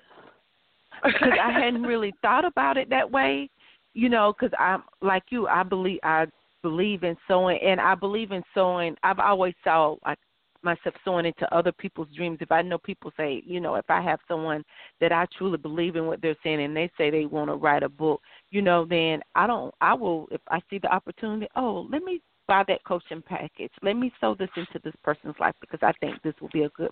[1.04, 3.49] because I hadn't really thought about it that way.
[3.93, 5.47] You know, because I'm like you.
[5.47, 6.28] I believe I
[6.64, 8.95] believe in sowing, and I believe in sowing.
[9.04, 10.18] I've always saw like
[10.64, 12.38] myself sowing into other people's dreams.
[12.41, 14.64] If I know people say, you know, if I have someone
[14.99, 17.84] that I truly believe in what they're saying, and they say they want to write
[17.84, 18.22] a book,
[18.52, 19.74] you know, then I don't.
[19.82, 21.47] I will if I see the opportunity.
[21.56, 23.72] Oh, let me buy that coaching package.
[23.82, 26.70] Let me sew this into this person's life because I think this will be a
[26.70, 26.91] good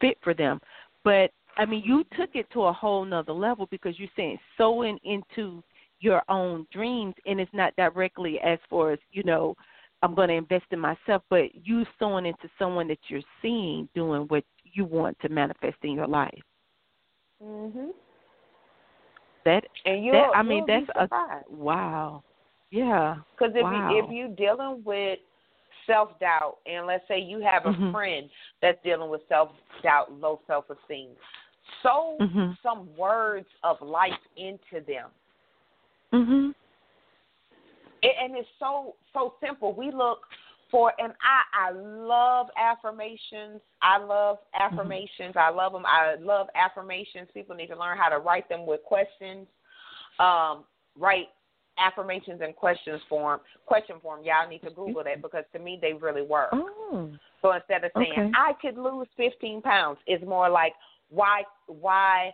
[0.00, 0.60] fit for them.
[1.04, 4.98] But I mean, you took it to a whole nother level because you're saying sowing
[5.04, 5.62] into
[6.00, 9.54] your own dreams, and it's not directly as far as you know.
[10.02, 14.22] I'm going to invest in myself, but you sowing into someone that you're seeing doing
[14.28, 16.42] what you want to manifest in your life.
[17.42, 17.92] Mhm.
[19.44, 22.22] That And you, that I mean, that's a wow.
[22.70, 23.16] Yeah.
[23.32, 23.90] Because if wow.
[23.90, 25.18] you, if you're dealing with
[25.90, 27.92] self doubt, and let's say you have a Mhm.
[27.92, 28.30] friend
[28.62, 29.50] that's dealing with self
[29.82, 31.16] doubt, low self esteem,
[31.82, 32.56] sow Mhm.
[32.62, 35.10] some words of life into them.
[36.12, 36.54] Mhm.
[38.02, 39.72] It, and it's so so simple.
[39.72, 40.26] We look
[40.70, 43.60] for, and I I love affirmations.
[43.82, 45.36] I love affirmations.
[45.36, 45.84] I love them.
[45.86, 47.30] I love affirmations.
[47.32, 49.48] People need to learn how to write them with questions.
[50.18, 50.64] Um,
[50.96, 51.30] write
[51.80, 54.20] affirmations and questions form, question form.
[54.24, 56.50] Y'all need to Google that because to me they really work.
[56.52, 57.10] Oh.
[57.42, 58.32] So instead of saying Okay.
[58.36, 60.74] I could lose 15 pounds, it's more like
[61.08, 62.32] why why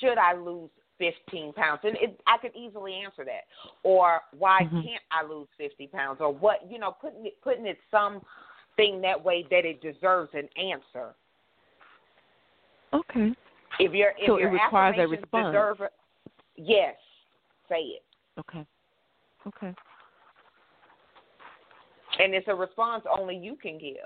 [0.00, 1.80] should I lose 15 pounds?
[1.82, 3.44] And it, I could easily answer that.
[3.82, 4.84] Or why Mhm.
[4.84, 6.20] can't I lose 50 pounds?
[6.20, 10.48] Or what you know, putting it putting it something that way that it deserves an
[10.56, 11.14] answer.
[12.92, 13.34] Okay.
[13.80, 15.52] If your if So it your requires a response.
[15.52, 15.82] deserve
[16.56, 16.96] yes,
[17.68, 18.02] say it.
[18.38, 18.64] Okay.
[19.46, 19.74] Okay.
[22.18, 23.96] And it's a response only you can give.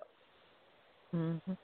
[1.15, 1.57] Mhm.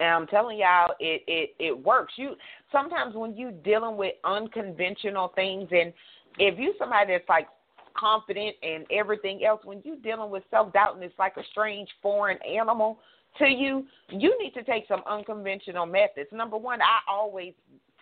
[0.00, 2.14] And I'm telling y'all, it it it works.
[2.16, 2.36] You
[2.70, 5.92] sometimes when you dealing with unconventional things, and
[6.38, 7.48] if you somebody that's like
[7.94, 11.88] confident and everything else, when you dealing with self doubt and it's like a strange
[12.02, 12.98] foreign animal
[13.38, 16.28] to you, you need to take some unconventional methods.
[16.32, 17.54] Number one, I always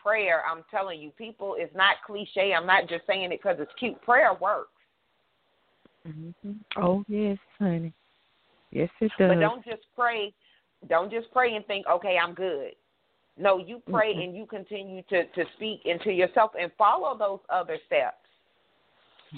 [0.03, 0.43] prayer.
[0.51, 2.53] I'm telling you, people, it's not cliche.
[2.55, 4.01] I'm not just saying it because it's cute.
[4.03, 4.71] Prayer works,
[6.07, 6.59] Mhm.
[6.77, 7.93] Oh yes, honey.
[8.71, 9.29] Yes, it does.
[9.29, 10.33] but don't just pray.
[10.89, 12.75] Don't just pray and think, okay, I'm good.
[13.37, 14.25] No, you pray Mhm.
[14.25, 18.17] and you continue to to speak into yourself and follow those other steps.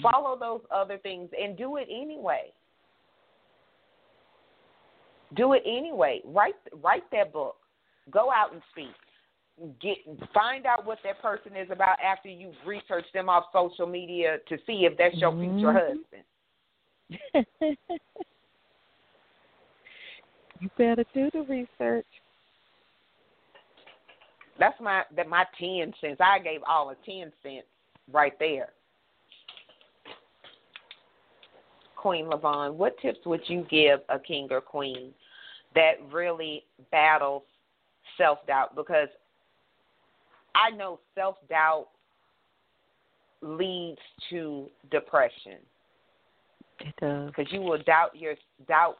[0.01, 2.51] Follow those other things and do it anyway.
[5.35, 6.21] Do it anyway.
[6.25, 7.57] Write write that book.
[8.09, 8.95] Go out and speak.
[9.79, 9.97] Get
[10.33, 14.57] find out what that person is about after you've researched them off social media to
[14.65, 15.97] see if that's your future Mhm.
[16.09, 16.23] husband.
[20.59, 22.07] you better do the research.
[24.57, 26.19] That's my that my ten cents.
[26.19, 27.67] I gave all of ten cents
[28.11, 28.73] right there.
[31.95, 35.13] Queen Lavon, what tips would you give a king or queen
[35.75, 37.43] that really battles
[38.17, 38.75] self doubt?
[38.75, 39.09] Because
[40.55, 41.87] I know self doubt
[43.41, 43.99] leads
[44.29, 45.57] to depression
[46.79, 47.29] It does.
[47.35, 48.35] because you will doubt your
[48.67, 48.97] doubt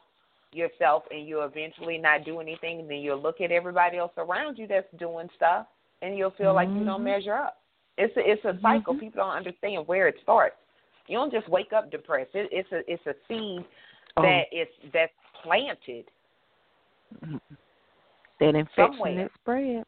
[0.51, 4.57] yourself and you'll eventually not do anything and then you'll look at everybody else around
[4.57, 5.65] you that's doing stuff
[6.01, 7.05] and you'll feel like you don't Mhm.
[7.05, 7.61] measure up.
[7.97, 8.93] It's a it's a cycle.
[8.95, 8.99] Mhm.
[8.99, 10.57] People don't understand where it starts.
[11.07, 12.33] You don't just wake up depressed.
[12.35, 13.65] It, it's a it's a seed
[14.17, 14.21] Oh.
[14.21, 16.09] that is that's planted.
[17.23, 17.39] Mhm.
[18.39, 19.85] That infection that spread.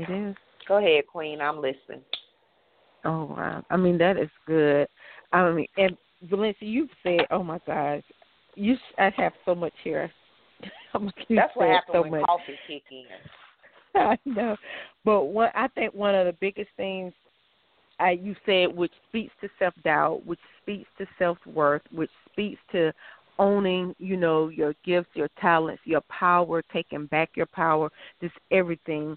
[0.00, 0.36] It is.
[0.66, 1.40] Go ahead, Queen.
[1.40, 2.02] I'm listening.
[3.04, 3.64] Oh wow!
[3.70, 4.86] I mean that is good.
[5.32, 8.02] I mean, and Valencia, you've said, "Oh my gosh,
[8.54, 10.10] you." I have so much here.
[10.94, 12.26] I'm like, you That's what happens so when much.
[12.26, 13.06] coffee kick in.
[14.00, 14.56] I know,
[15.04, 17.12] but what I think one of the biggest things
[17.98, 22.60] I, you said which speaks to self doubt, which speaks to self worth, which speaks
[22.72, 22.92] to
[23.38, 27.90] owning, you know, your gifts, your talents, your power, taking back your power,
[28.20, 29.16] just everything.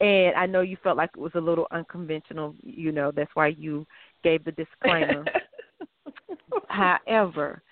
[0.00, 3.48] And I know you felt like it was a little unconventional, you know, that's why
[3.48, 3.86] you
[4.22, 5.24] gave the disclaimer.
[6.68, 7.62] However,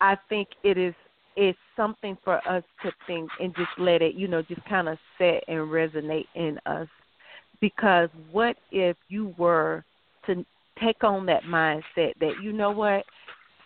[0.00, 0.94] I think it is
[1.36, 4.96] it's something for us to think and just let it, you know, just kind of
[5.18, 6.88] set and resonate in us.
[7.60, 9.84] Because what if you were
[10.26, 10.46] to
[10.82, 13.04] take on that mindset that you know what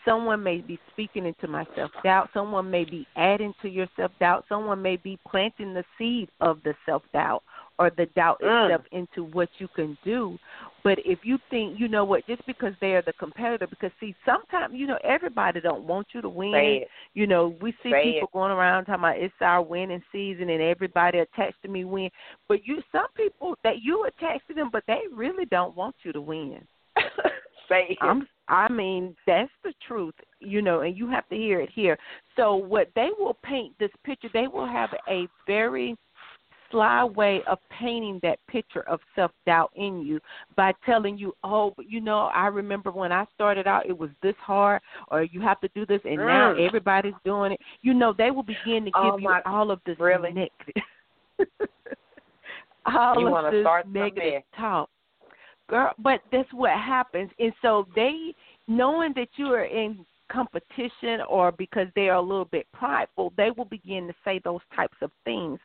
[0.04, 4.12] someone may be speaking into my self doubt someone may be adding to your self
[4.20, 7.42] doubt someone may be planting the seed of the self doubt
[7.78, 8.66] or the doubt mm.
[8.66, 10.38] itself into what you can do
[10.82, 14.14] but if you think you know what just because they are the competitor because see
[14.24, 16.82] sometimes you know everybody don't want you to win
[17.14, 18.32] you know we see Say people it.
[18.32, 22.10] going around talking about it's our winning season and everybody attached to me win
[22.48, 26.12] but you some people that you attach to them but they really don't want you
[26.12, 26.60] to win
[27.68, 27.98] Say it.
[28.00, 31.96] I'm I mean, that's the truth, you know, and you have to hear it here.
[32.34, 35.96] So what they will paint this picture, they will have a very
[36.70, 40.20] sly way of painting that picture of self doubt in you
[40.56, 44.10] by telling you, Oh, but you know, I remember when I started out it was
[44.22, 46.66] this hard or you have to do this and now Mm.
[46.66, 47.60] everybody's doing it.
[47.82, 50.32] You know, they will begin to give Oh, you all of this really?
[50.32, 50.82] negative
[52.86, 54.88] all You of this negative talk
[55.68, 58.34] girl but that's what happens and so they
[58.66, 63.50] knowing that you are in competition or because they are a little bit prideful they
[63.56, 65.58] will begin to say those types of things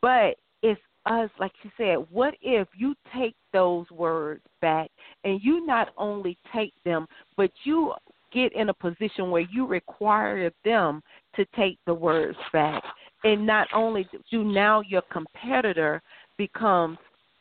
[0.00, 4.90] but it's us like you said what if you take those words back
[5.22, 7.92] and you not only take them but you
[8.32, 11.02] get in a position where you require them
[11.36, 12.82] to take the words back
[13.22, 16.02] and not only do now your competitor
[16.38, 16.96] becomes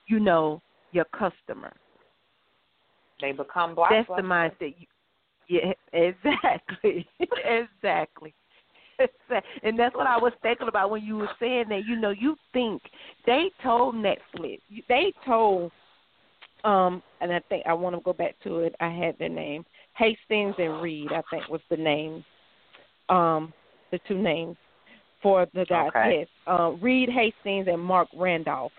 [0.08, 1.74] you know your customer
[3.22, 4.18] They become that's blockbusters.
[4.18, 4.76] the mindset.
[4.78, 4.88] You,
[5.48, 7.08] yeah, exactly,
[7.46, 8.34] exactly.
[9.64, 11.86] And that's what I was thinking about when you were saying that.
[11.88, 12.82] You know, you think
[13.26, 15.72] they told Netflix, they told,
[16.64, 18.76] um, and I think I want to go back to it.
[18.80, 19.66] I had their name,
[19.98, 21.12] Hastings and Reed.
[21.12, 22.24] I think was the name,
[23.10, 23.54] um,
[23.92, 24.58] the two names
[25.22, 25.90] for the guys.
[25.90, 26.28] Okay.
[26.46, 28.74] Uh, Reed Hastings and Marc Randolph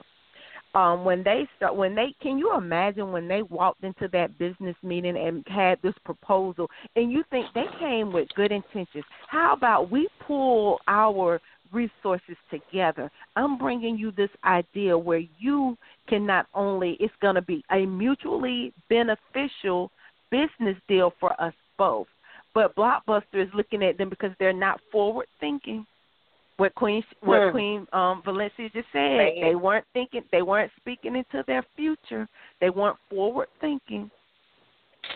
[0.74, 4.76] um when they start when they can you imagine when they walked into that business
[4.82, 9.04] meeting and had this proposal and you think they came with good intentions?
[9.28, 11.40] How about we pull our
[11.72, 13.10] resources together?
[13.36, 15.76] I'm bringing you this idea where you
[16.08, 19.90] can not only it's going to be a mutually beneficial
[20.30, 22.06] business deal for us both
[22.54, 25.84] but blockbuster is looking at them because they're not forward thinking
[26.56, 27.50] what Queen what Hmm.
[27.50, 29.20] Queen um Valencia just said.
[29.20, 29.40] It.
[29.40, 32.28] They weren't thinking they weren't speaking into their future.
[32.60, 34.10] They weren't forward thinking.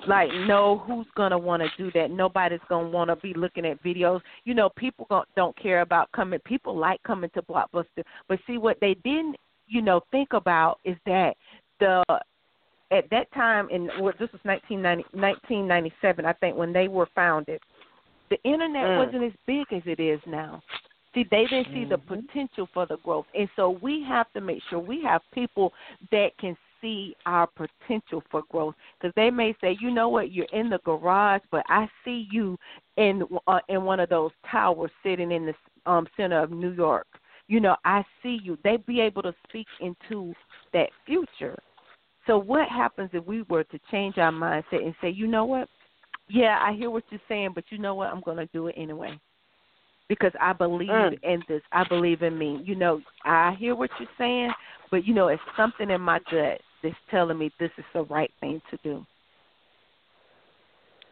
[0.06, 2.10] Like, no, who's gonna want to do that?
[2.10, 4.20] Nobody's gonna want to be looking at videos.
[4.44, 6.40] You know, people don't care about coming.
[6.40, 9.36] People like coming to Blockbuster, but see what they didn't,
[9.66, 11.36] you know, think about is that
[11.80, 12.02] the
[12.90, 17.60] at that time in well, this was 1990, 1997, I think, when they were founded.
[18.30, 18.98] The internet Mm.
[18.98, 20.62] wasn't as big as it is now.
[21.14, 22.06] See, they didn't see the Mhm.
[22.06, 25.72] potential for the growth, and so we have to make sure we have people
[26.10, 28.74] that can see our potential for growth.
[28.98, 32.58] Because they may say, you know what, you're in the garage, but I see you
[32.96, 35.54] in uh, in one of those towers sitting in the
[35.86, 37.06] um, center of New York.
[37.46, 38.58] You know, I see you.
[38.62, 40.34] They be able to speak into
[40.72, 41.58] that future.
[42.26, 45.68] So what happens if we were to change our mindset and say, you know what?
[46.28, 48.12] Yeah, I hear what you're saying, but you know what?
[48.12, 49.18] I'm going to do it anyway
[50.08, 51.22] because I believe Mm.
[51.22, 51.62] in this.
[51.72, 52.60] I believe in me.
[52.64, 54.52] You know, I hear what you're saying,
[54.90, 58.32] but you know, it's something in my gut that's telling me this is the right
[58.40, 59.04] thing to do.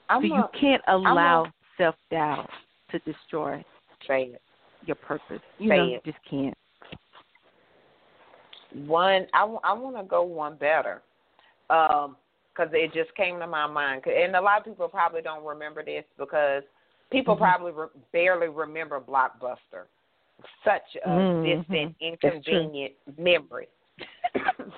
[0.09, 2.51] I'm so you can't allow self doubt
[2.91, 3.65] to destroy
[4.85, 5.43] your purpose.
[5.59, 6.03] You Say know, it.
[6.05, 6.57] you just can't.
[8.87, 11.03] One, I want to go one better,
[11.71, 12.17] um,
[12.53, 14.05] because it just came to my mind.
[14.07, 16.63] And a lot of people probably don't remember this because
[17.11, 17.39] people Mhm.
[17.39, 19.87] probably re- barely remember Blockbuster.
[20.65, 21.45] Such a Mhm.
[21.45, 23.69] distant, inconvenient memory.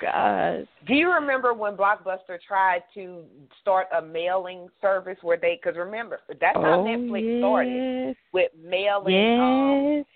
[0.00, 0.68] God.
[0.86, 3.24] Do you remember when Blockbuster tried to
[3.60, 5.56] start a mailing service where they?
[5.56, 9.40] Because remember, that's how oh, Netflix started with mailing.
[9.40, 10.06] Um, Yes.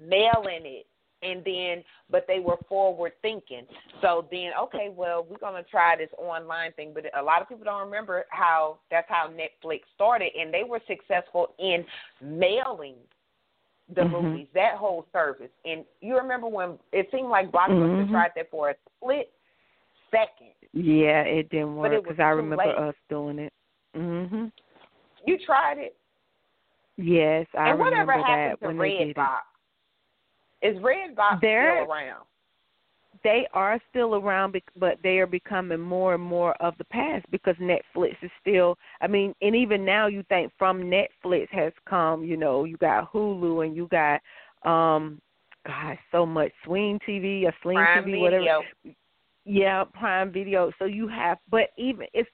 [0.00, 0.86] mailing it
[1.22, 3.66] and then but they were forward thinking
[4.00, 7.48] so then okay well we're going to try this online thing but a lot of
[7.48, 11.84] people don't remember how that's how netflix started and they were successful in
[12.22, 12.94] mailing
[13.94, 14.22] the Mhm.
[14.22, 18.10] movies that whole service and you remember when it seemed like blockbuster Mhm.
[18.10, 19.32] tried that for a split
[20.10, 20.54] second.
[20.72, 22.76] Yeah, it didn't work because I remember late.
[22.76, 23.52] us doing it.
[23.94, 24.52] Mhm.
[25.24, 25.96] You tried it,
[26.96, 29.16] Yes, I and whatever remember happened that to when they did it.
[29.16, 29.40] Redbox?
[30.62, 32.24] Is Redbox They're- still around?
[33.22, 37.54] they are still around but they are becoming more and more of the past because
[37.56, 42.36] Netflix is still I mean and even now you think from Netflix has come you
[42.36, 44.20] know you got Hulu and you got
[44.64, 45.20] um
[45.66, 48.64] god so much Swing TV or Sling Prime TV whatever
[49.44, 50.70] yeah Prime Video.
[50.78, 52.30] So you have but even it's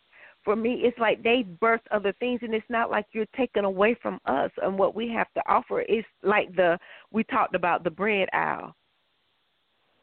[0.46, 3.94] for me it's like they birth other things and it's not like you're taking away
[4.00, 6.78] from us and what we have to offer it's like the
[7.12, 8.74] we talked about the bread aisle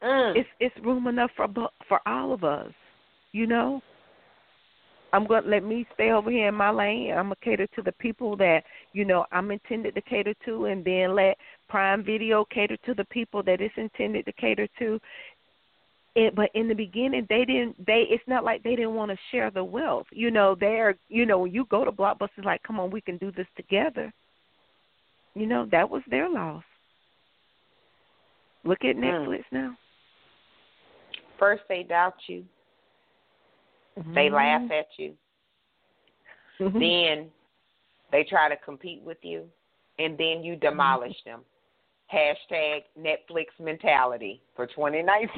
[0.04, 0.36] Mm.
[0.36, 1.48] it's it's room enough for
[1.88, 2.72] for all of us,
[3.32, 3.82] you know.
[5.14, 7.12] I'm going to let me stay over here in my lane.
[7.12, 8.64] I'm gonna cater to the people that
[8.94, 11.38] you know I'm intended to cater to, and then let
[11.70, 15.00] Prime Video cater to the people that it's intended to cater to.
[16.16, 17.84] It, but in the beginning, they didn't.
[17.86, 20.06] They it's not like they didn't want to share the wealth.
[20.12, 23.18] You know, they're you know when you go to Blockbuster, like, come on, we can
[23.18, 24.14] do this together.
[25.34, 26.64] You know, that was their loss.
[28.64, 29.28] Look at Mm.
[29.28, 29.76] Netflix now.
[31.40, 32.46] First they doubt you,
[34.14, 34.36] they Mm-hmm.
[34.36, 35.18] laugh at you,
[36.60, 36.80] Mhm.
[36.80, 37.32] then
[38.12, 39.50] they try to compete with you,
[39.98, 41.44] and then you demolish them.
[42.14, 45.32] Hashtag Netflix mentality for 2019.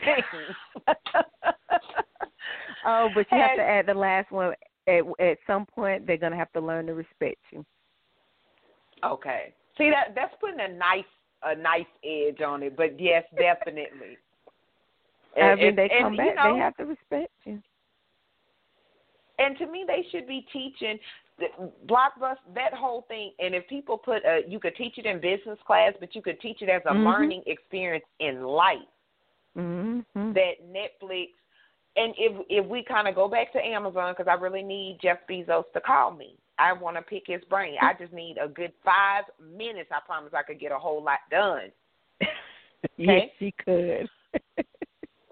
[2.85, 4.53] oh, but you have to add the last one.
[4.87, 7.65] At at some point, they're gonna have to learn to respect you.
[9.03, 9.53] okay.
[9.77, 11.03] See that that's putting a nice
[11.43, 14.17] a nice edge on it, but yes, definitely.
[15.37, 17.61] And And- when they come and, back, you know, they have to respect you.
[19.37, 20.97] and to me they should be teaching
[21.85, 25.59] blockbuster that whole thing and if people put a you could teach it in business
[25.67, 27.03] class but you could teach it as a Mhm.
[27.03, 28.87] learning experience in life
[29.57, 30.33] Mm-hmm.
[30.33, 31.29] that netflix
[31.97, 35.19] and if if we kind of go back to amazon because i really need jeff
[35.29, 38.73] bezos to call me i want to pick his brain i just need a good
[38.83, 41.71] five minutes i promise i could get a whole lot done
[42.97, 44.09] yes, she could.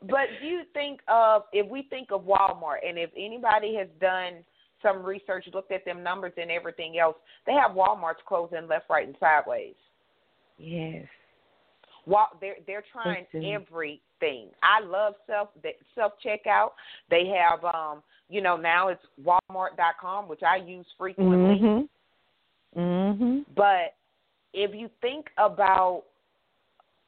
[0.09, 4.43] But do you think of if we think of Walmart and if anybody has done
[4.84, 7.15] some research, looked at them numbers and everything else,
[7.47, 9.76] they have Walmart's closing left, right, and sideways.
[10.60, 11.07] yes.
[12.05, 14.49] Wal they're they're trying everything.
[14.61, 15.49] I love self
[15.95, 16.72] self checkout.
[17.10, 21.60] They have um you know now it's Walmart.com, which I use frequently.
[21.61, 21.89] Mhm.
[22.76, 23.45] Mhm.
[23.55, 23.95] But
[24.53, 26.03] if you think about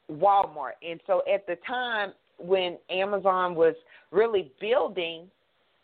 [0.10, 3.76] Walmart, and so at the time when Amazon was
[4.12, 5.30] really building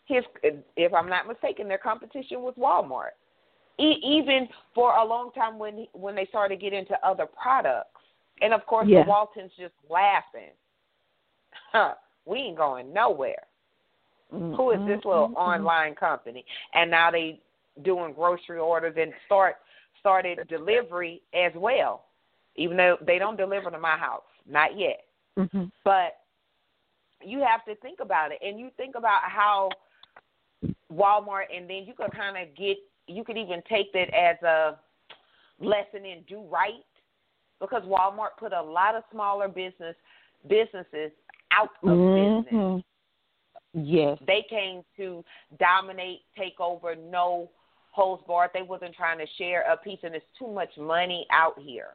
[0.04, 0.24] his,
[0.76, 3.12] if I'm not mistaken, their competition was Walmart.
[3.78, 7.26] E- even for a long time when he, when they started to get into other
[7.26, 8.00] products,
[8.40, 9.02] and of course Yeah.
[9.02, 10.50] the Waltons just laughing.
[11.72, 11.94] Huh,
[12.26, 13.46] we ain't going nowhere.
[14.30, 15.36] Who is this little Mhm.
[15.36, 16.44] online company?
[16.72, 17.40] And now they
[17.82, 19.58] doing grocery orders and start
[20.00, 22.06] started delivery as well.
[22.56, 25.04] Even though they don't deliver to my house, not yet.
[25.36, 25.70] Mhm.
[25.84, 26.18] But
[27.20, 29.70] you have to think about it, and you think about how
[30.92, 34.78] Walmart, and then you could kind of get, you could even take that as a
[35.60, 36.84] lesson in do right,
[37.60, 39.96] because Walmart put a lot of smaller business
[40.48, 41.12] businesses
[41.52, 42.84] out of business Mhm.
[43.74, 44.18] Yes.
[44.26, 45.24] they came to
[45.58, 47.48] dominate, take over, no
[47.92, 48.50] holds barred.
[48.52, 51.94] They wasn't trying to share a piece, and it's too much money out here.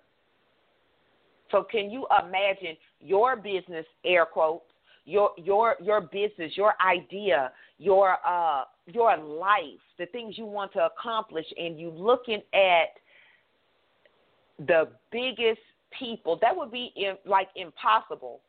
[1.52, 4.72] So, can you imagine your business, air quotes,
[5.06, 10.86] your your your business, your idea, your uh your life, the things you want to
[10.86, 12.96] accomplish, and you looking at
[14.66, 15.60] the biggest
[15.98, 18.42] people that would be in, like impossible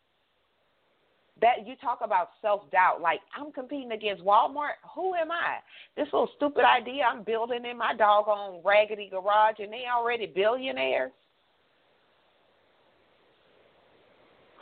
[1.41, 3.01] that you talk about self doubt.
[3.01, 4.79] Like I'm competing against Walmart.
[4.95, 5.59] Who am I?
[5.97, 11.13] This little stupid idea I'm building in my doggone raggedy garage, and they already billionaires.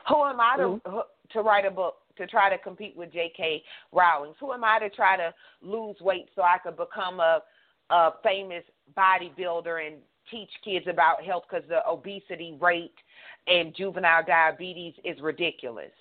[0.09, 0.99] Who am I to mm-hmm.
[1.33, 3.63] to write a book to try to compete with J.K.
[3.93, 4.35] Rowling?
[4.41, 5.33] Who am I to try to
[5.63, 7.41] lose weight so I could become a
[7.91, 8.65] a famous
[8.97, 9.97] bodybuilder and
[10.31, 12.95] teach kids about health because the obesity rate
[13.47, 15.93] and juvenile diabetes is ridiculous.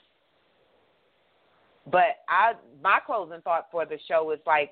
[1.92, 4.72] But I my closing thought for the show is like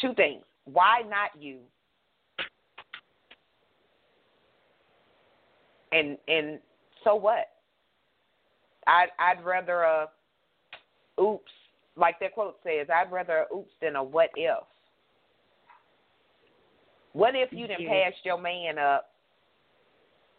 [0.00, 0.42] two things.
[0.64, 1.58] Why not you?
[5.92, 6.58] And and
[7.04, 7.46] so what?
[8.86, 10.08] I'd I'd rather a
[11.20, 11.50] oops,
[11.96, 14.64] like that quote says, I'd rather a oops than a what if.
[17.12, 19.12] What if you didn't pass your man up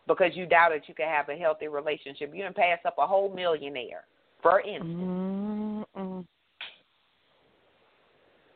[0.08, 2.32] because you doubted you could have a healthy relationship?
[2.34, 4.04] You didn't pass up a whole millionaire,
[4.44, 4.86] for instance.
[4.86, 6.26] Mm-mm.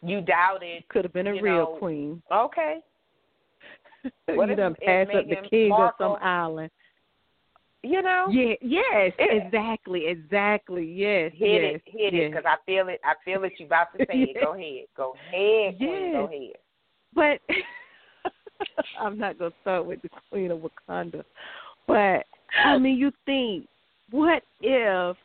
[0.03, 0.87] You doubted.
[0.89, 2.21] Could have been a real know, queen.
[2.31, 2.79] Okay.
[4.25, 6.71] What you done passed up the king Markle- of some island.
[7.83, 8.27] You know.
[8.29, 12.23] Yeah, yes, It- exactly, exactly, yes, Hit yes, it, hit yes.
[12.25, 13.01] it, because I feel it.
[13.03, 13.53] I feel it.
[13.57, 14.37] You're about to say it.
[14.39, 16.55] Go ahead, go ahead, Queen, go ahead.
[17.13, 17.41] But
[18.99, 21.23] I'm not gonna start with the Queen of Wakanda.
[21.87, 22.25] But
[22.63, 23.67] I mean, you think,
[24.11, 25.17] what if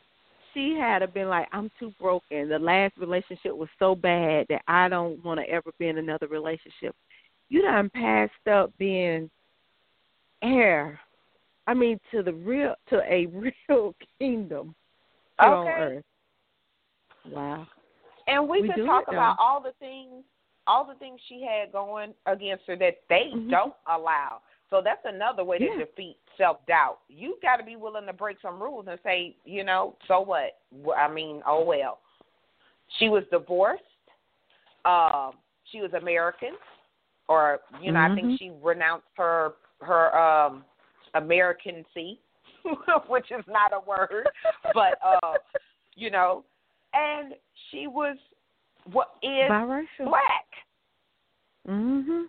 [0.53, 2.49] she had have been like, I'm too broken.
[2.49, 6.27] The last relationship was so bad that I don't want to ever be in another
[6.27, 6.95] relationship.
[7.49, 9.29] You done passed up being
[10.41, 10.99] heir.
[11.67, 13.25] I mean, to the real, to a
[13.69, 14.73] real kingdom
[15.39, 16.03] here on earth.
[17.29, 17.67] Wow.
[18.27, 20.23] And we, We could talk about all the things,
[20.65, 23.49] all the things she had going against her that they Mhm.
[23.49, 24.41] don't allow.
[24.69, 25.77] So that's another way to Yeah.
[25.77, 26.99] defeat self doubt.
[27.07, 30.59] You got to be willing to break some rules and say, you know, so what?
[30.95, 31.99] I mean, oh well.
[32.99, 33.83] She was divorced.
[34.85, 35.33] Um,
[35.71, 36.57] she was American,
[37.27, 38.15] or you know, I Mhm.
[38.15, 40.65] think she renounced her her um
[41.13, 42.19] Americancy,
[43.07, 44.27] which is not a word,
[44.73, 45.33] but uh,
[45.95, 46.43] you know,
[46.93, 47.33] and
[47.71, 48.17] she was
[48.91, 50.05] what is Biracial.
[50.05, 50.47] black.
[51.67, 52.25] Mhm.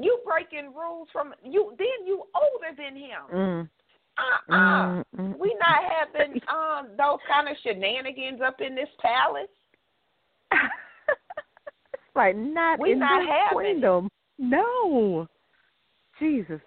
[0.00, 1.72] You breaking rules from you.
[1.78, 3.22] Then you older than him.
[3.32, 3.70] Mm.
[4.16, 8.88] Uh uh Mm, mm, We not having um those kind of shenanigans up in this
[9.00, 9.48] palace.
[12.14, 14.08] like not We in not this having queendom.
[14.38, 15.28] No.
[16.18, 16.60] Jesus.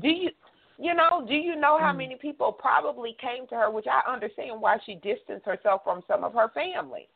[0.00, 0.30] Do you
[0.76, 1.98] you know, do you know how Mm.
[1.98, 6.24] many people probably came to her, which I understand why she distanced herself from some
[6.24, 7.08] of her family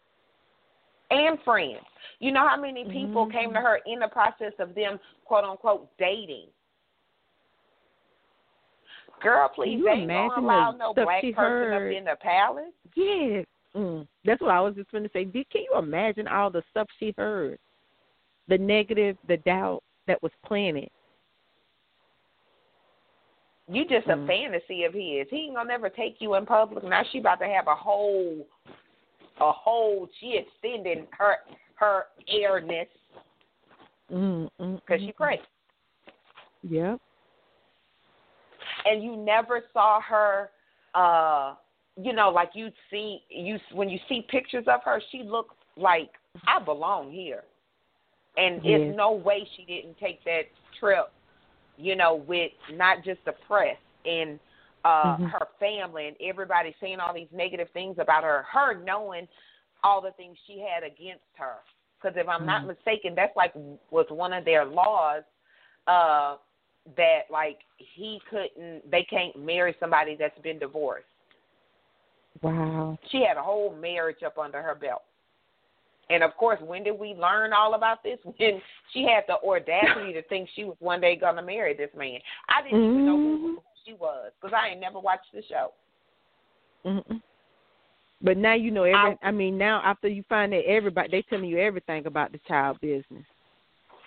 [1.11, 1.85] and friends.
[2.21, 3.33] You know how many people Mhm.
[3.33, 6.53] came to her in the process of them quote unquote dating.
[9.21, 11.73] Girl, please, Can you they ain't gonna imagine allow the no black person heard?
[11.73, 12.75] up in the palace.
[12.95, 13.47] Yes.
[13.75, 14.07] Mm.
[14.25, 15.25] That's what I was just going to say.
[15.25, 17.59] Can you imagine all the stuff she heard?
[18.47, 20.91] The negative, the doubt that was planted.
[23.71, 24.25] You just Mm.
[24.25, 25.29] a fantasy of his.
[25.29, 26.85] He ain't gonna never take you in public.
[26.85, 28.47] Now she about to have a whole,
[29.41, 30.09] a whole.
[30.19, 31.37] She extending her
[31.75, 32.89] her airness
[34.09, 35.41] because she mm.
[36.63, 36.97] Yeah.
[38.87, 40.51] And you never saw her.
[40.95, 41.55] uh
[41.97, 46.11] You know, like you see you when you see pictures of her, she looks like
[46.47, 47.45] I belong here,
[48.37, 48.81] and Yes.
[48.81, 50.45] it's no way she didn't take that
[50.79, 51.13] trip.
[51.79, 54.39] You know, with not just the press and
[54.85, 55.31] uh Mhm.
[55.31, 59.27] her family and everybody saying all these negative things about her, her knowing
[59.83, 61.57] all the things she had against her.
[62.01, 62.69] Because if I'm not Mhm.
[62.69, 63.53] mistaken, that's like
[63.91, 65.23] was one of their laws
[65.87, 66.37] uh
[66.97, 71.07] that like he couldn't, they can't marry somebody that's been divorced.
[72.41, 72.99] Wow.
[73.11, 75.03] She had a whole marriage up under her belt.
[76.11, 78.19] And of course, when did we learn all about this?
[78.25, 78.61] When
[78.93, 82.19] she had the audacity to think she was one day gonna marry this man.
[82.49, 83.55] I didn't even know who, Mhm.
[83.57, 85.73] who she was because I ain't never watched the show.
[86.87, 87.23] Mm-mm.
[88.23, 88.97] But now you know every.
[89.23, 92.39] I- I, mean, now after you find that everybody, they telling you everything about the
[92.49, 93.25] child business.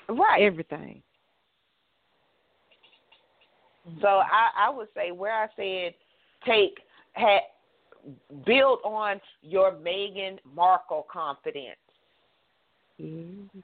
[0.10, 0.41] Right.
[0.41, 1.02] Everything.
[4.02, 5.94] So I, I would say where I said
[6.45, 6.80] take
[7.15, 7.40] ha,
[8.45, 11.78] build on your Meghan Markle confidence.
[13.02, 13.61] Yeah.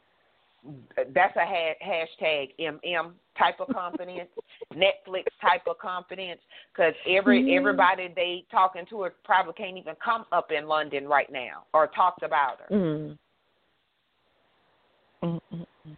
[1.13, 4.29] That's a ha- hashtag MM type of confidence,
[4.73, 6.41] Netflix type of confidence,
[6.73, 7.55] because every Mhm.
[7.57, 11.87] everybody they talking to her probably can't even come up in London right now or
[11.87, 12.67] talked about her.
[12.71, 13.17] Mm.
[15.23, 15.97] Mm, mm, mm.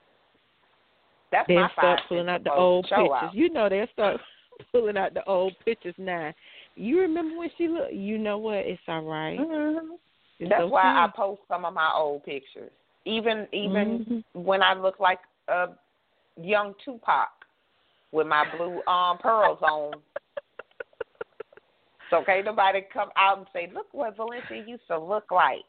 [1.31, 3.09] That's They'll my start five pulling out the old pictures.
[3.11, 3.33] out.
[3.33, 4.19] You know they'll start
[4.71, 6.33] pulling out the old pictures now.
[6.75, 7.93] You remember when she looked?
[7.93, 8.65] You know what?
[8.65, 9.39] It's all right.
[9.39, 9.97] Mhm.
[10.39, 10.71] It's That's okay.
[10.71, 12.71] why I post some of my old pictures.
[13.05, 14.23] Even even Mhm.
[14.33, 15.69] when I look like a
[16.37, 17.29] young Tupac
[18.11, 20.01] with my blue um pearls on.
[22.09, 25.63] So can't nobody come out and say, "Look what Valencia used to look like."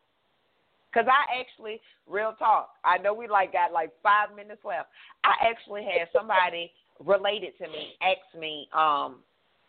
[0.90, 4.88] Because I actually, real talk, I know we like got like five minutes left.
[5.22, 9.22] I actually had somebody related to me ask me, um,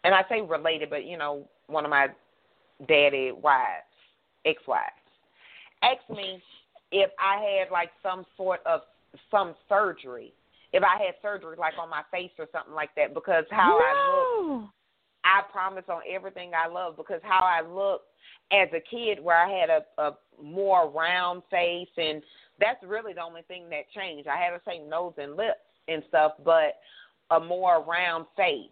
[0.03, 2.07] and I say related, but you know, one of my
[2.88, 3.85] daddy wives,
[4.45, 4.89] ex-wives,
[5.83, 6.41] asked me
[6.91, 8.81] if I had like some sort of
[9.30, 10.34] some surgery,
[10.73, 14.47] if I had surgery like on my face or something like that, because how I
[14.49, 14.69] look.
[15.23, 18.05] I promise on everything I love because how I looked
[18.51, 22.23] as a kid where I had a, a more round face and
[22.59, 24.27] that's really the only thing that changed.
[24.27, 26.80] I had the same nose and lips and stuff, but
[27.30, 28.69] a more round face.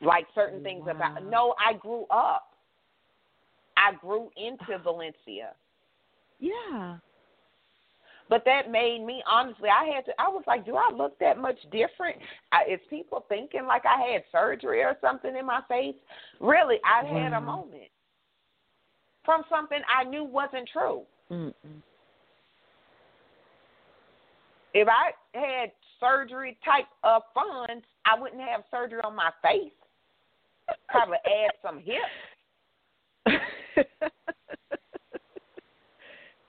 [0.00, 2.48] Like certain things about no, I grew up.
[3.76, 5.52] I grew into Valencia.
[6.42, 6.96] Yeah.
[8.28, 10.12] But that made me honestly, I had to.
[10.18, 12.16] I was like, do I look that much different?
[12.50, 15.94] I, is people thinking like I had surgery or something in my face?
[16.40, 17.46] Really, I had a mm-hmm.
[17.46, 17.90] moment
[19.24, 21.02] from something I knew wasn't true.
[21.30, 21.52] Mm-mm.
[24.74, 29.72] If I had surgery type of funds, I wouldn't have surgery on my face.
[30.88, 31.82] Probably add some
[33.26, 33.36] hips.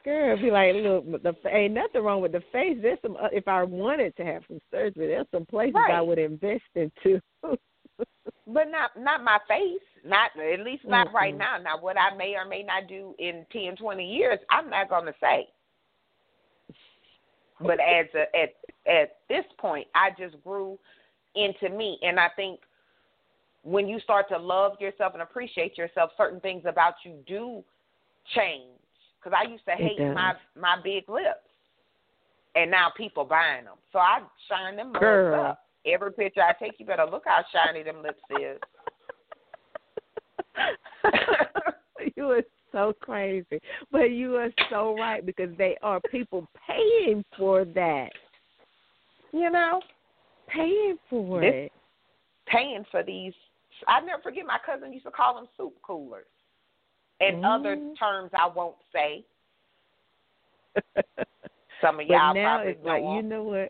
[0.04, 2.78] Girl, be like, look, the ain't nothing wrong with the face.
[2.82, 3.16] There's some.
[3.16, 5.94] Uh, if I wanted to have some surgery, there's some places right.
[5.94, 7.22] I would invest into.
[7.42, 9.80] but not not my face.
[10.06, 11.14] Not at least not Mm-mm.
[11.14, 11.58] right now.
[11.58, 15.14] Now, what I may or may not do in ten, twenty years, I'm not to
[15.22, 15.48] say.
[17.62, 18.56] But as a, at
[18.86, 20.78] at this point, I just grew
[21.36, 22.60] into me, and I think
[23.64, 27.64] when you start to love yourself and appreciate yourself, certain things about you do
[28.36, 28.73] change.
[29.24, 31.50] Because I used to hate my my big lips,
[32.56, 33.78] and now people buying them.
[33.92, 34.20] So I
[34.50, 35.60] shine them lips up.
[35.86, 38.60] Every picture I take, you better look how shiny them lips is.
[42.16, 43.60] you are so crazy,
[43.92, 48.10] but you are so right because they are people paying for that,
[49.32, 49.82] You know,
[50.48, 51.72] paying for This- it.
[52.48, 53.34] paying for these.
[53.88, 56.28] I never forget my cousin used to call them soup coolers,
[57.28, 57.98] and other Mm.
[57.98, 59.24] terms I won't say.
[61.82, 63.70] Some of y'all but now probably it's like know you know what?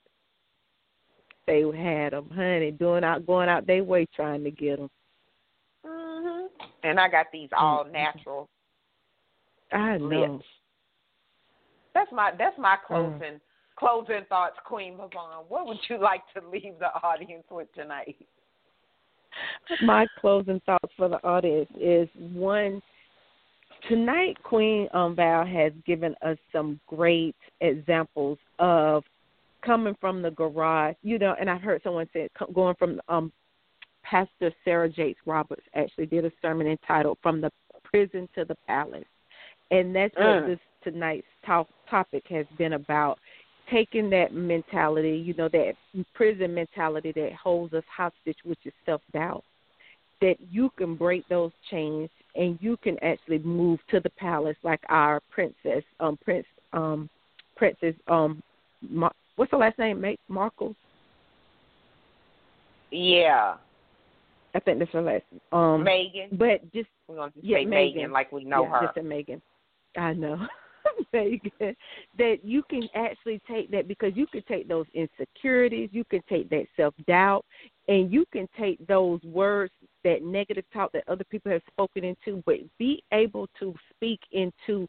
[1.46, 4.90] They had them, honey, doing out, going out their way trying to get them.
[5.86, 6.48] Mhm.
[6.84, 7.92] And I got these all Mhm.
[7.92, 8.50] natural
[9.72, 10.08] I know.
[10.08, 10.46] lips.
[11.94, 13.20] That's my that's my Mm.
[13.20, 13.42] closing
[13.76, 15.46] closing thoughts, Queen Lavon.
[15.48, 18.16] What would you like to leave the audience with tonight?
[19.82, 22.82] My closing thoughts for the audience is one.
[23.90, 29.04] Tonight, Queen um, Val has given us some great examples of
[29.66, 30.96] coming from the garage.
[31.04, 33.32] You know, and I've heard someone say going from um,
[34.04, 37.52] Pastor Sarah Jakes Roberts actually did a sermon entitled "From the
[37.84, 39.06] Prison to the Palace,"
[39.72, 40.46] and that's what Mm.
[40.46, 43.20] this tonight's top, topic has been about.
[43.72, 45.76] Taking that mentality, you know, that
[46.14, 49.44] prison mentality that holds us hostage, which is self doubt,
[50.20, 54.82] that you can break those chains and you can actually move to the palace like
[54.90, 57.10] our princess, um, Prince, um,
[57.56, 58.42] Princess, um,
[58.82, 60.02] Mar- what's her last name?
[60.02, 60.76] Ma- Markle.
[62.92, 63.56] Yeah,
[64.54, 65.24] I think that's her last.
[65.52, 66.38] Um, Meghan.
[66.38, 67.96] but just We're gonna just yeah, say Meghan.
[67.96, 68.86] Meghan like we know yeah, her.
[68.88, 69.42] Just a Meghan.
[69.98, 70.48] I know.
[71.14, 71.76] Meghan.
[72.18, 76.50] That you can actually take that because you can take those insecurities, you can take
[76.50, 77.44] that self doubt,
[77.88, 82.44] and you can take those words, that negative talk that other people have spoken into,
[82.46, 84.88] but be able to speak into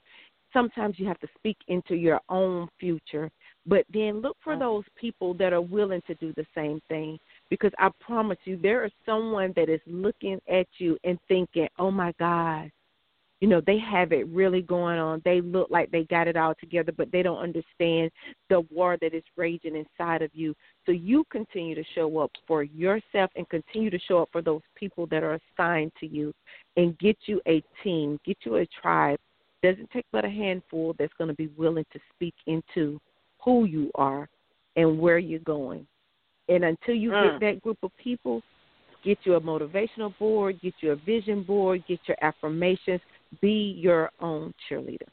[0.54, 3.30] sometimes you have to speak into your own future.
[3.66, 7.18] But then look for those people that are willing to do the same thing
[7.50, 11.90] because I promise you, there is someone that is looking at you and thinking, "Oh
[11.90, 12.70] my God,
[13.44, 15.20] you know, they have it really going on.
[15.22, 18.10] They look like they got it all together, but they don't understand
[18.48, 20.54] the war that is raging inside of you."
[20.86, 24.62] So you continue to show up for yourself and continue to show up for those
[24.76, 26.32] people that are assigned to you,
[26.78, 29.20] and get you a team, get you a tribe.
[29.62, 32.98] Doesn't take but a handful that's going to be willing to speak into
[33.42, 34.26] who you are
[34.76, 35.86] and where you're going.
[36.48, 37.22] And until you Mm.
[37.22, 38.42] get that group of people,
[39.02, 43.02] get you a motivational board, get you a vision board, get your affirmations,
[43.40, 45.08] be your own cheerleader.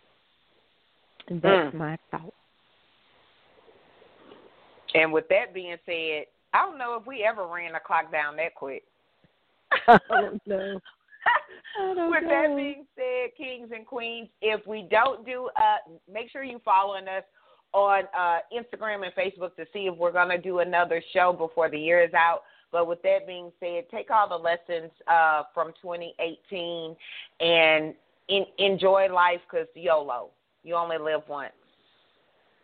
[1.28, 1.78] And that's Mm.
[1.78, 2.34] my thought.
[4.94, 8.36] And with that being said, I don't know if we ever ran the clock down
[8.38, 8.84] that quick.
[9.88, 10.80] I don't know.
[11.80, 12.30] With know.
[12.30, 15.78] that being said, kings and queens, if we don't do, uh,
[16.12, 17.24] make sure you following us
[17.74, 21.70] on uh, Instagram and Facebook to see if we're going to do another show before
[21.70, 22.42] the year is out.
[22.74, 26.96] But with that being said, take all the lessons uh, from 2018
[27.40, 27.94] and
[28.32, 30.30] in, enjoy life because YOLO.
[30.64, 31.54] You only live once.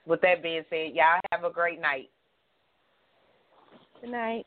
[0.05, 2.09] With that being said, y'all have a great night.
[4.01, 4.45] Good night.